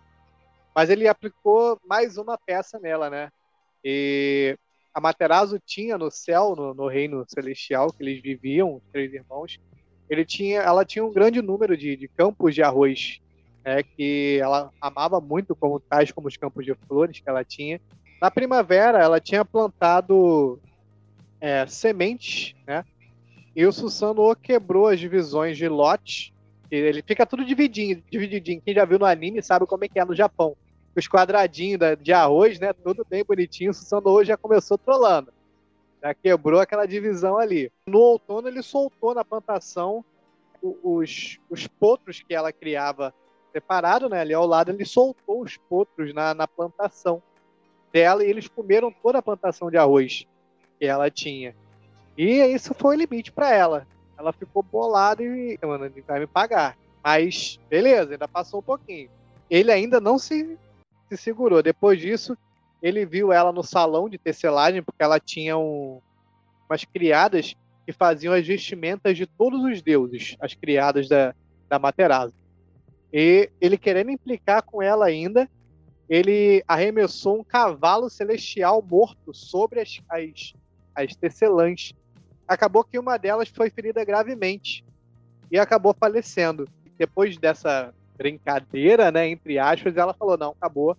[0.74, 3.30] mas ele aplicou mais uma peça nela, né?
[3.84, 4.58] E
[4.92, 9.60] a Materazo tinha no céu, no, no, reino celestial que eles viviam, os três irmãos,
[10.10, 13.20] ele tinha, ela tinha um grande número de, de campos de arroz,
[13.64, 17.80] né, que ela amava muito, como tais como os campos de flores que ela tinha.
[18.20, 20.58] Na primavera, ela tinha plantado
[21.40, 22.84] é, sementes, né?
[23.54, 26.32] E o Susanoo quebrou as divisões de lotes.
[26.70, 28.60] Ele fica tudo dividinho, divididinho.
[28.60, 30.56] Quem já viu no anime sabe como é que é no Japão
[30.97, 32.72] os quadradinhos de arroz, né?
[32.72, 33.70] Tudo bem bonitinho.
[33.70, 35.32] O Susanoo já começou trolando.
[36.03, 37.72] Já quebrou aquela divisão ali.
[37.86, 40.05] No outono, ele soltou na plantação
[40.62, 43.12] os, os potros que ela criava
[43.53, 44.20] separado, né?
[44.20, 47.22] Ali ao lado, ele soltou os potros na, na plantação
[47.92, 50.26] dela e eles comeram toda a plantação de arroz
[50.78, 51.55] que ela tinha.
[52.18, 53.86] E isso foi o limite para ela.
[54.18, 56.76] Ela ficou bolada e, mano, ele vai me pagar.
[57.03, 59.11] Mas, beleza, ainda passou um pouquinho.
[59.51, 60.59] Ele ainda não se,
[61.09, 61.62] se segurou.
[61.62, 62.36] Depois disso,
[62.82, 66.00] ele viu ela no salão de tecelagem, porque ela tinha um,
[66.68, 67.55] umas criadas
[67.86, 71.34] que faziam as vestimentas de todos os deuses, as criadas da,
[71.68, 72.34] da Materazo.
[73.12, 75.48] E ele querendo implicar com ela ainda,
[76.09, 80.52] ele arremessou um cavalo celestial morto sobre as, as,
[80.94, 81.92] as tecelãs.
[82.46, 84.84] Acabou que uma delas foi ferida gravemente
[85.50, 86.68] e acabou falecendo.
[86.98, 90.96] Depois dessa brincadeira, né, entre aspas, ela falou: não, acabou.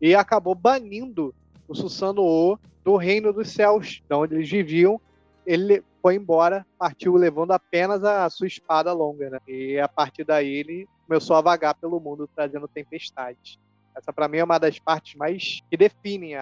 [0.00, 1.34] E acabou banindo
[1.68, 5.00] o Susano-O do reino dos céus, de onde eles viviam.
[5.46, 9.38] Ele foi embora, partiu levando apenas a sua espada longa, né?
[9.46, 13.58] E a partir daí ele começou a vagar pelo mundo trazendo tempestades.
[13.94, 16.32] Essa para mim é uma das partes mais que definem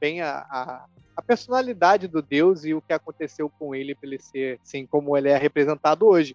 [0.00, 0.84] bem a, a,
[1.16, 5.16] a, personalidade do deus e o que aconteceu com ele para ele ser assim como
[5.16, 6.34] ele é representado hoje.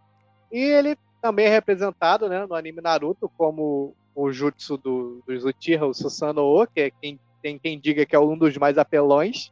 [0.51, 5.85] E ele também é representado né, no anime Naruto como o jutsu do, do Uchiha,
[5.85, 9.51] o Susanoo, que é quem tem quem diga que é um dos mais apelões,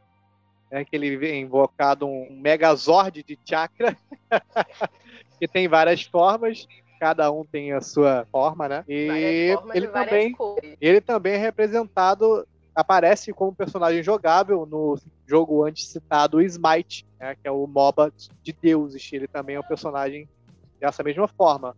[0.70, 3.96] né, que ele vem invocado um Megazord de chakra,
[5.40, 6.66] que tem várias formas,
[7.00, 8.84] cada um tem a sua forma, né?
[8.88, 10.36] E ele também,
[10.80, 17.48] ele também é representado, aparece como personagem jogável no jogo antes citado Smite, né, que
[17.48, 18.12] é o MOBA
[18.42, 19.08] de deuses.
[19.12, 20.28] Ele também é um personagem
[20.78, 21.76] dessa mesma forma,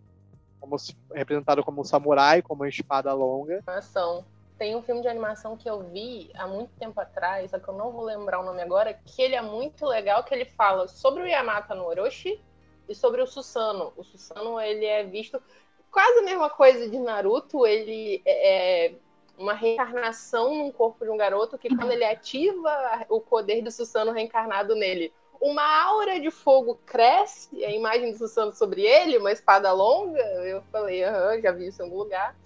[0.60, 0.76] como
[1.12, 3.62] representado como um samurai, com uma espada longa.
[3.66, 4.24] Ação.
[4.58, 7.74] Tem um filme de animação que eu vi há muito tempo atrás, só que eu
[7.74, 11.22] não vou lembrar o nome agora, que ele é muito legal, que ele fala sobre
[11.22, 12.38] o Yamata no Orochi
[12.86, 13.92] e sobre o Susano.
[13.96, 15.42] O Susano, ele é visto
[15.90, 18.94] quase a mesma coisa de Naruto, ele é, é
[19.40, 24.12] uma reencarnação num corpo de um garoto que quando ele ativa o poder do Susano
[24.12, 29.72] reencarnado nele, uma aura de fogo cresce, a imagem do Susano sobre ele, uma espada
[29.72, 32.36] longa, eu falei, aham, já vi isso em algum lugar.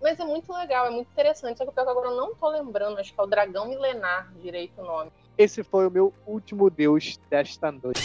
[0.00, 1.58] Mas é muito legal, é muito interessante.
[1.58, 4.84] Só que agora eu não tô lembrando, acho que é o Dragão Milenar, direito o
[4.84, 5.10] nome.
[5.36, 8.00] Esse foi o meu último deus desta noite.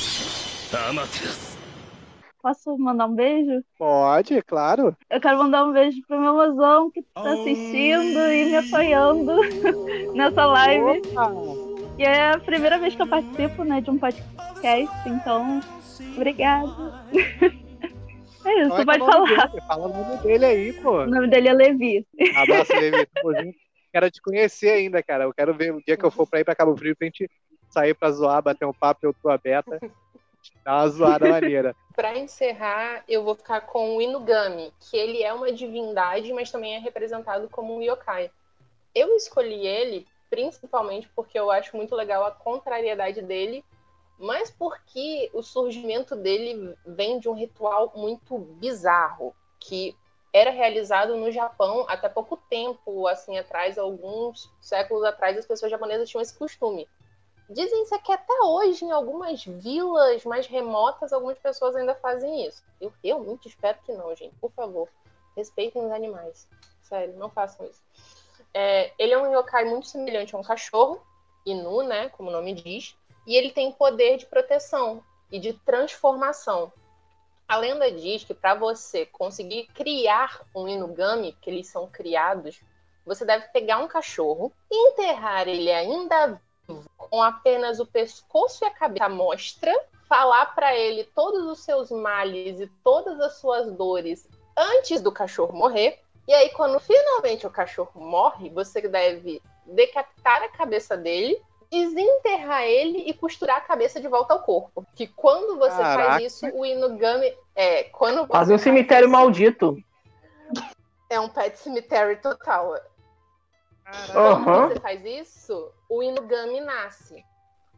[2.41, 3.63] Posso mandar um beijo?
[3.77, 4.97] Pode, claro.
[5.09, 9.31] Eu quero mandar um beijo pro meu mozão que tá assistindo e me apoiando
[10.13, 11.01] nessa live.
[11.15, 11.62] Opa.
[11.97, 15.59] E é a primeira vez que eu participo né, de um podcast, então,
[16.15, 17.05] obrigada.
[18.45, 19.47] É isso, é pode falar.
[19.47, 19.61] Dele?
[19.65, 21.03] Fala o nome dele aí, pô.
[21.03, 22.05] O nome dele é Levi.
[22.35, 23.07] Abraço, Levi.
[23.89, 25.23] Quero te conhecer ainda, cara.
[25.23, 27.29] Eu quero ver o dia que eu for pra ir pra Cabo Frio pra gente
[27.69, 29.79] sair pra zoar, bater um papo, eu tô aberta.
[30.65, 31.75] Dá uma zoada maneira.
[31.95, 36.75] Pra encerrar, eu vou ficar com o Inugami, que ele é uma divindade, mas também
[36.75, 38.31] é representado como um yokai.
[38.95, 43.63] Eu escolhi ele principalmente porque eu acho muito legal a contrariedade dele
[44.17, 49.93] mas porque o surgimento dele vem de um ritual muito bizarro, que
[50.31, 56.09] era realizado no Japão até pouco tempo, assim, atrás, alguns séculos atrás, as pessoas japonesas
[56.09, 56.87] tinham esse costume.
[57.49, 62.63] Dizem-se que até hoje, em algumas vilas mais remotas, algumas pessoas ainda fazem isso.
[62.79, 64.35] Eu realmente espero que não, gente.
[64.37, 64.87] Por favor,
[65.35, 66.47] respeitem os animais.
[66.81, 67.83] Sério, não façam isso.
[68.53, 71.01] É, ele é um yokai muito semelhante a um cachorro,
[71.45, 72.95] Inu, né, como o nome diz,
[73.25, 76.71] e ele tem poder de proteção e de transformação.
[77.47, 82.61] A lenda diz que para você conseguir criar um inugami, que eles são criados,
[83.05, 88.71] você deve pegar um cachorro, enterrar ele ainda vivo, com apenas o pescoço e a
[88.71, 89.73] cabeça à mostra,
[90.07, 95.57] falar para ele todos os seus males e todas as suas dores antes do cachorro
[95.57, 95.99] morrer.
[96.27, 101.41] E aí, quando finalmente o cachorro morre, você deve decapitar a cabeça dele
[101.73, 104.85] desenterrar ele e costurar a cabeça de volta ao corpo.
[104.95, 106.11] Que quando você Caraca.
[106.11, 107.35] faz isso, o Inugami.
[107.55, 109.77] É, quando Fazer um cemitério isso, maldito.
[111.09, 112.73] É um pet cemitério total.
[112.73, 114.43] Uhum.
[114.43, 117.23] Quando você faz isso, o Inugami nasce.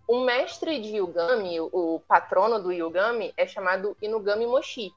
[0.07, 4.91] O mestre de Yugami, o patrono do Yugami, é chamado Inugami Moshi.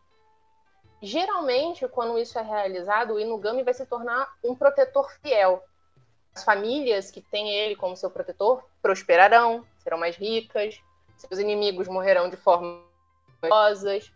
[1.00, 5.62] Geralmente, quando isso é realizado, o Inugami vai se tornar um protetor fiel.
[6.34, 10.80] As famílias que têm ele como seu protetor prosperarão, serão mais ricas,
[11.16, 12.38] seus inimigos morrerão de
[13.50, 14.12] rosas.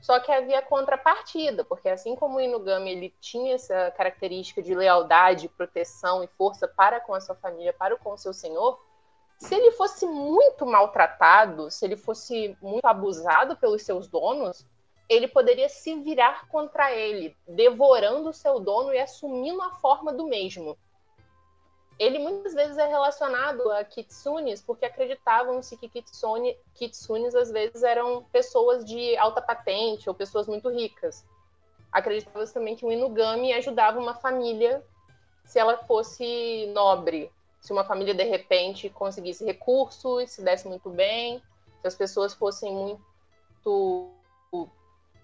[0.00, 5.48] Só que havia contrapartida, porque assim como o Inugami ele tinha essa característica de lealdade,
[5.48, 8.80] proteção e força para com a sua família, para com o seu senhor,
[9.38, 14.66] se ele fosse muito maltratado, se ele fosse muito abusado pelos seus donos,
[15.10, 20.26] ele poderia se virar contra ele, devorando o seu dono e assumindo a forma do
[20.26, 20.78] mesmo
[22.00, 28.24] ele muitas vezes é relacionado a kitsunes porque acreditavam-se que kitsune, kitsunes às vezes eram
[28.32, 31.22] pessoas de alta patente ou pessoas muito ricas.
[31.92, 34.82] acreditava-se também que o Inugami ajudava uma família
[35.44, 37.30] se ela fosse nobre.
[37.60, 41.42] Se uma família, de repente, conseguisse recursos, se desse muito bem,
[41.82, 44.10] se as pessoas fossem muito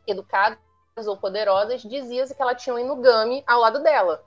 [0.07, 0.59] educadas
[1.07, 4.25] ou poderosas, dizia-se que ela tinha um Inugami ao lado dela.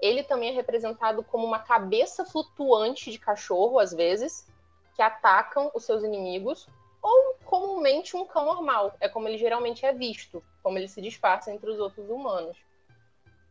[0.00, 4.46] Ele também é representado como uma cabeça flutuante de cachorro, às vezes,
[4.94, 6.66] que atacam os seus inimigos,
[7.02, 8.94] ou comumente um cão normal.
[9.00, 12.56] É como ele geralmente é visto, como ele se disfarça entre os outros humanos.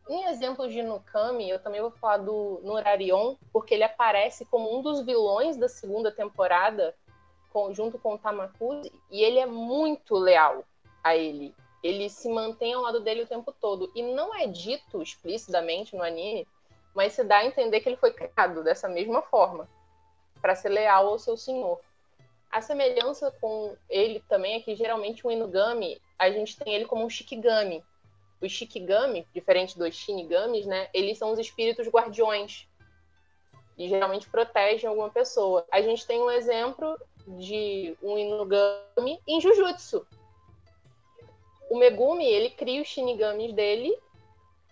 [0.08, 4.82] Em exemplos de Nukami, eu também vou falar do Nurarion, porque ele aparece como um
[4.82, 6.94] dos vilões da segunda temporada,
[7.52, 10.64] com, junto com o Tamakuzi, e ele é muito leal
[11.04, 11.54] a ele.
[11.82, 13.92] Ele se mantém ao lado dele o tempo todo.
[13.94, 16.48] E não é dito explicitamente no anime,
[16.94, 19.68] mas se dá a entender que ele foi criado dessa mesma forma,
[20.40, 21.78] para ser leal ao seu senhor.
[22.50, 27.04] A semelhança com ele também é que geralmente o Inugami, a gente tem ele como
[27.04, 27.84] um Shikigami,
[28.40, 30.88] os Shikigami, diferente dos Shinigamis, né?
[30.94, 32.68] Eles são os espíritos guardiões
[33.76, 35.66] e geralmente protegem alguma pessoa.
[35.70, 36.96] A gente tem um exemplo
[37.26, 40.06] de um Inugami em Jujutsu.
[41.74, 43.98] O Megumi, ele cria os Shinigamis dele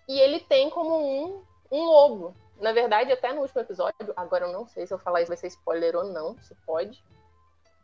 [0.09, 2.33] e ele tem como um, um lobo.
[2.61, 5.37] Na verdade, até no último episódio, agora eu não sei se eu falar isso vai
[5.37, 7.03] ser spoiler ou não, se pode.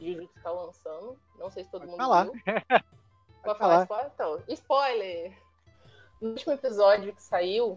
[0.00, 2.24] Jujutsu tá lançando, não sei se todo pode mundo falar.
[2.26, 2.32] viu.
[3.42, 4.10] Pode falar spoiler?
[4.14, 5.32] Então, spoiler!
[6.20, 7.76] No último episódio que saiu,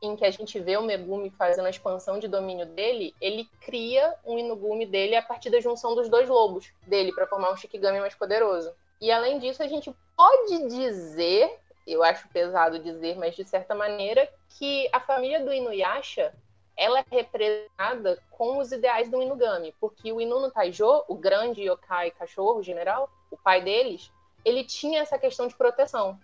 [0.00, 4.14] em que a gente vê o Megumi fazendo a expansão de domínio dele, ele cria
[4.24, 8.00] um Inugumi dele a partir da junção dos dois lobos dele para formar um Shikigami
[8.00, 8.74] mais poderoso.
[9.04, 14.26] E além disso, a gente pode dizer, eu acho pesado dizer, mas de certa maneira,
[14.58, 16.32] que a família do Inuyasha
[16.74, 21.68] ela é representada com os ideais do Inugami, porque o Inu no Taijo, o grande
[21.68, 24.10] yokai cachorro general, o pai deles,
[24.42, 26.18] ele tinha essa questão de proteção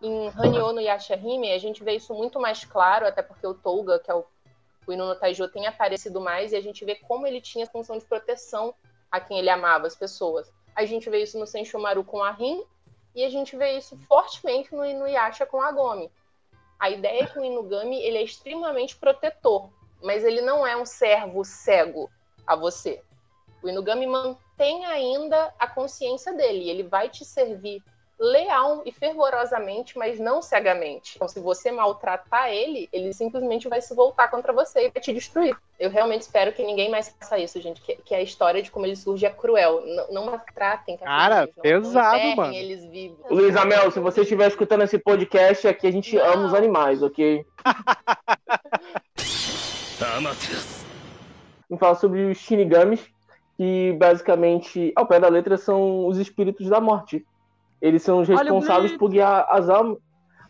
[0.00, 3.98] em Hanyo no Yashahime, a gente vê isso muito mais claro, até porque o Touga,
[3.98, 4.24] que é o,
[4.86, 7.98] o Inu no Taijo, tem aparecido mais, e a gente vê como ele tinha função
[7.98, 8.74] de proteção
[9.10, 10.50] a quem ele amava, as pessoas.
[10.76, 12.62] A gente vê isso no Senshomaru com a Rin,
[13.14, 16.12] e a gente vê isso fortemente no Inuyasha com a Gomi.
[16.78, 19.70] A ideia é que o Inugami ele é extremamente protetor,
[20.02, 22.10] mas ele não é um servo cego
[22.46, 23.02] a você.
[23.62, 27.82] O Inugami mantém ainda a consciência dele, ele vai te servir
[28.18, 31.12] leal e fervorosamente, mas não cegamente.
[31.16, 35.12] Então, se você maltratar ele, ele simplesmente vai se voltar contra você e vai te
[35.12, 35.56] destruir.
[35.78, 37.80] Eu realmente espero que ninguém mais faça isso, gente.
[37.82, 39.82] Que, que a história de como ele surge é cruel.
[39.84, 40.96] Não, não maltratem.
[40.96, 42.54] Cara, não, pesado, não mano.
[42.54, 43.18] eles vivos.
[43.28, 46.24] Luiz Amel, se você estiver escutando esse podcast, aqui a gente não.
[46.24, 47.44] ama os animais, ok?
[51.68, 53.04] Vamos falar sobre os Shinigamis,
[53.56, 57.26] que basicamente, ao pé da letra, são os espíritos da morte
[57.80, 59.98] eles são os responsáveis por guiar as, almas,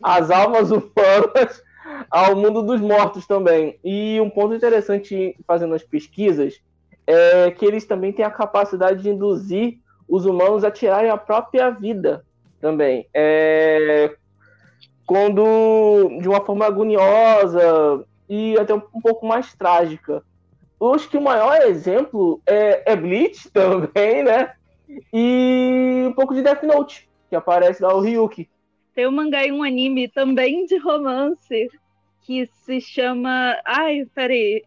[0.03, 1.63] as almas humanas
[2.11, 3.79] ao mundo dos mortos também.
[3.85, 6.61] E um ponto interessante fazendo as pesquisas
[7.07, 11.71] é que eles também têm a capacidade de induzir os humanos a tirarem a própria
[11.71, 12.25] vida
[12.61, 13.07] também.
[13.15, 14.15] É,
[15.07, 20.23] quando de uma forma agoniosa e até um, um pouco mais trágica.
[20.81, 24.53] Eu acho que o maior exemplo é, é Bleach também, né?
[25.13, 28.49] E um pouco de Death Note que aparece lá o Ryuki.
[28.95, 31.71] Tem um mangá e um anime também de romance
[32.23, 33.61] que se chama.
[33.65, 34.65] Ai, peraí.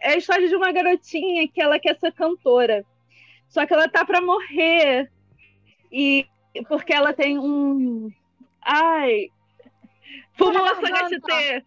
[0.00, 2.84] É a história de uma garotinha que ela quer ser cantora.
[3.48, 5.10] Só que ela tá para morrer.
[5.90, 6.26] E
[6.66, 8.10] porque ela tem um.
[8.62, 9.28] Ai.
[10.34, 11.64] Fumula HT.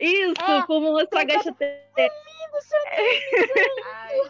[0.00, 2.10] Isso, é, Fumula HT.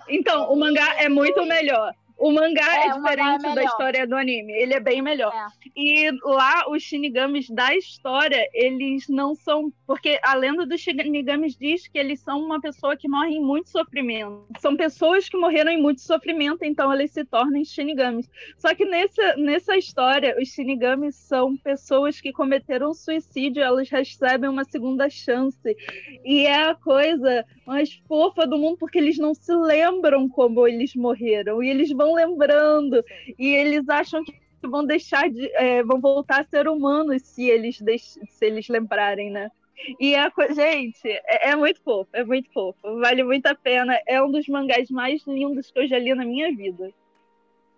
[0.09, 1.95] então, o mangá é muito melhor.
[2.19, 4.53] O mangá é, é diferente mangá é da história do anime.
[4.53, 5.33] Ele é bem melhor.
[5.33, 5.47] É.
[5.77, 9.73] E lá, os Shinigamis da história, eles não são.
[9.87, 13.71] Porque a lenda dos Shinigamis diz que eles são uma pessoa que morre em muito
[13.71, 14.47] sofrimento.
[14.59, 18.29] São pessoas que morreram em muito sofrimento, então eles se tornam Shinigamis.
[18.59, 24.65] Só que nessa, nessa história, os Shinigamis são pessoas que cometeram suicídio, elas recebem uma
[24.65, 25.77] segunda chance.
[26.25, 30.95] E é a coisa mais fofa do mundo, porque eles não se lembram como eles
[30.97, 31.63] morreram.
[31.63, 33.05] E eles vão vão lembrando
[33.39, 37.81] e eles acham que vão deixar de é, vão voltar a ser humanos se eles
[37.81, 39.51] deix, se eles lembrarem, né?
[40.01, 43.97] E a gente, é, é, muito fofo, é muito fofo, vale muito a pena.
[44.09, 46.91] É um dos mangás mais lindos que eu já li na minha vida.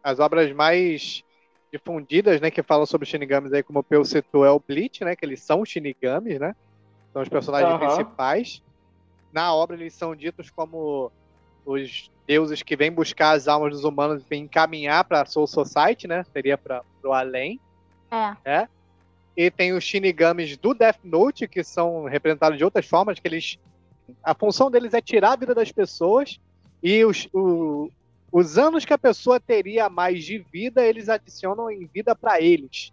[0.02, 1.22] As obras mais
[1.70, 5.14] difundidas, né, que falam sobre Shinigamis aí, como o Peu citou, é o Bleach, né,
[5.14, 6.56] que eles são Shinigamis, né?
[7.12, 7.78] São os personagens uhum.
[7.78, 8.62] principais.
[9.30, 11.12] Na obra eles são ditos como
[11.66, 16.06] os deuses que vêm buscar as almas dos humanos e encaminhar para a Soul Society,
[16.06, 16.22] né?
[16.32, 17.58] Seria para o além.
[18.08, 18.36] É.
[18.44, 18.68] é.
[19.36, 23.58] E tem os Shinigamis do Death Note, que são representados de outras formas, que eles.
[24.22, 26.38] A função deles é tirar a vida das pessoas.
[26.80, 27.90] E os, o,
[28.30, 32.92] os anos que a pessoa teria mais de vida, eles adicionam em vida para eles.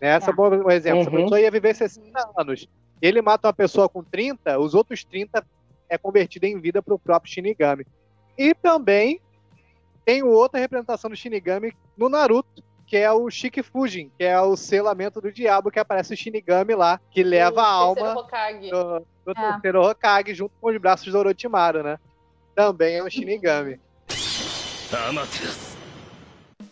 [0.00, 0.08] Né?
[0.08, 0.34] Essa é.
[0.34, 1.00] é um exemplo.
[1.00, 1.04] Uhum.
[1.04, 2.66] Se a pessoa ia viver 60 anos,
[3.02, 5.46] ele mata uma pessoa com 30, os outros 30
[5.86, 7.84] é convertido em vida para o próprio Shinigami.
[8.40, 9.20] E também
[10.02, 15.20] tem outra representação do Shinigami no Naruto, que é o Shikifujin, que é o selamento
[15.20, 18.70] do diabo que aparece o Shinigami lá, que leva o a alma Hokage.
[18.70, 19.52] do, do é.
[19.52, 21.98] terceiro Hokage junto com os braços do Orochimaru, né?
[22.54, 23.78] Também é um Shinigami.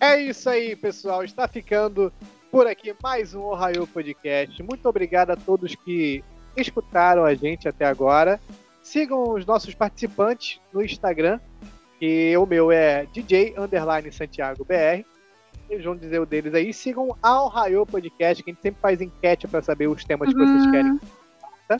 [0.00, 1.22] É isso aí, pessoal.
[1.22, 2.10] Está ficando
[2.50, 4.62] por aqui mais um Ohio Podcast.
[4.62, 6.24] Muito obrigado a todos que
[6.56, 8.40] escutaram a gente até agora.
[8.88, 11.38] Sigam os nossos participantes no Instagram,
[12.00, 15.04] que o meu é DJ Underline Santiago BR.
[15.68, 16.72] Eles vão dizer o deles aí.
[16.72, 20.34] Sigam a Ohio Podcast, que a gente sempre faz enquete para saber os temas uhum.
[20.34, 20.72] que vocês uhum.
[20.72, 21.00] querem.
[21.68, 21.78] Tá?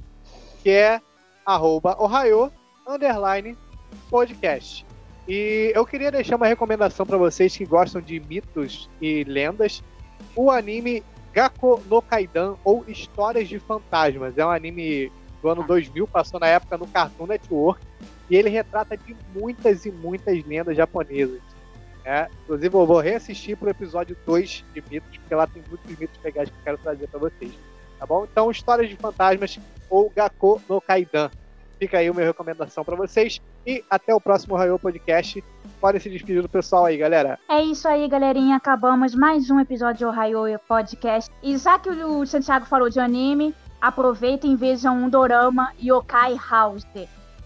[0.62, 1.00] Que é
[1.46, 2.52] arroba Ohio
[2.86, 3.56] Underline
[4.10, 4.84] Podcast.
[5.26, 9.82] E eu queria deixar uma recomendação para vocês que gostam de mitos e lendas.
[10.36, 11.02] O anime
[11.32, 14.36] Gakko no Kaidan, ou Histórias de Fantasmas.
[14.36, 15.10] É um anime
[15.42, 17.84] do ano 2000, passou na época no Cartoon Network.
[18.30, 21.40] E ele retrata de muitas e muitas lendas japonesas.
[22.04, 26.18] É, inclusive, eu vou reassistir pro episódio 2 de mitos, porque lá tem muitos mitos
[26.22, 27.52] legais que eu quero trazer para vocês.
[27.98, 28.26] Tá bom?
[28.30, 29.58] Então, Histórias de Fantasmas
[29.90, 31.30] ou Gakko no Kaidan.
[31.78, 33.40] Fica aí uma recomendação para vocês.
[33.66, 35.42] E até o próximo Raio Podcast.
[35.80, 37.38] Podem se despedir do pessoal aí, galera.
[37.48, 38.56] É isso aí, galerinha.
[38.56, 41.30] Acabamos mais um episódio do Raio Podcast.
[41.42, 46.86] E já que o Santiago falou de anime, aproveitem e vejam um dorama Yokai House.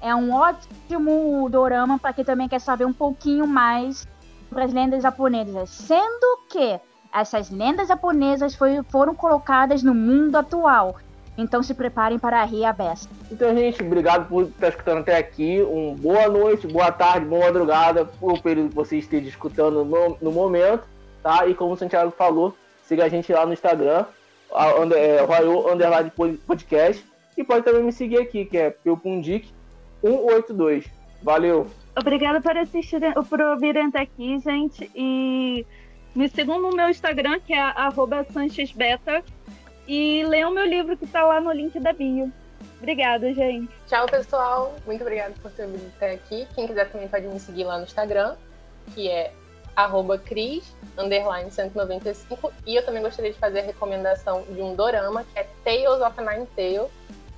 [0.01, 4.07] É um ótimo dorama para quem também quer saber um pouquinho mais
[4.49, 5.71] sobre as lendas japonesas.
[5.71, 6.81] Sendo que
[7.13, 10.97] essas lendas japonesas foi, foram colocadas no mundo atual.
[11.37, 13.09] Então se preparem para rir a beça.
[13.31, 15.63] Então, gente, obrigado por estar escutando até aqui.
[15.63, 20.17] Um boa noite, boa tarde, boa madrugada, por o período que você esteja escutando no,
[20.21, 20.85] no momento,
[21.23, 21.47] tá?
[21.47, 24.05] E como o Santiago falou, siga a gente lá no Instagram,
[24.97, 26.11] é, Royal Underline
[26.47, 27.05] Podcast.
[27.37, 29.49] E pode também me seguir aqui, que é Pelpundic
[30.03, 30.85] 182.
[31.23, 31.67] Valeu!
[31.97, 34.91] Obrigada por assistir, por ouvirem até aqui, gente.
[34.95, 35.67] E
[36.15, 39.23] me sigam no meu Instagram, que é arroba sanchesbeta.
[39.87, 42.33] E leiam meu livro que está lá no link da bio.
[42.79, 43.73] Obrigada, gente.
[43.87, 44.75] Tchau, pessoal.
[44.87, 46.47] Muito obrigada por ter vindo até aqui.
[46.55, 48.37] Quem quiser também pode me seguir lá no Instagram,
[48.95, 49.33] que é
[49.77, 52.53] arroba Cris, underline 195.
[52.67, 56.21] E eu também gostaria de fazer a recomendação de um dorama, que é Tales of
[56.21, 56.91] Nine Tails,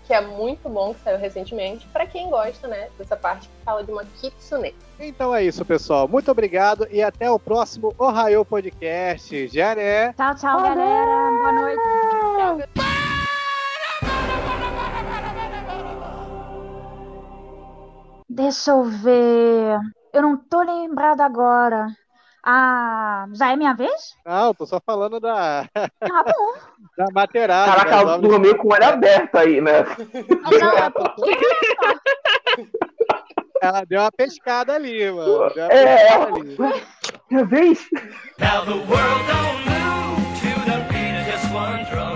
[0.06, 3.82] que é muito bom, que saiu recentemente, para quem gosta, né, dessa parte que fala
[3.82, 4.74] de uma kitsune.
[4.98, 6.06] Então é isso, pessoal.
[6.06, 9.48] Muito obrigado e até o próximo Ohio Podcast.
[9.48, 10.12] Já né?
[10.12, 11.30] Tchau, tchau, galera.
[11.40, 11.82] Boa noite.
[12.36, 12.58] Tchau.
[18.28, 19.78] Deixa eu ver.
[20.12, 21.86] Eu não tô lembrada agora.
[22.46, 24.14] Ah, já é minha vez?
[24.26, 25.66] Não, tô só falando da.
[25.72, 25.88] Tá
[26.24, 26.54] bom.
[26.98, 27.72] da materada.
[27.72, 28.02] Caraca, né?
[28.02, 29.84] ela dormiu com o olho aberto aí, né?
[30.60, 31.38] Não, é porque.
[33.62, 35.48] Ela deu uma pescada ali, mano.
[35.54, 36.12] Deu é, é.
[36.12, 36.56] Ali.
[37.30, 37.88] Minha vez?
[38.38, 42.13] Now the world don't move to the beat of just one drum.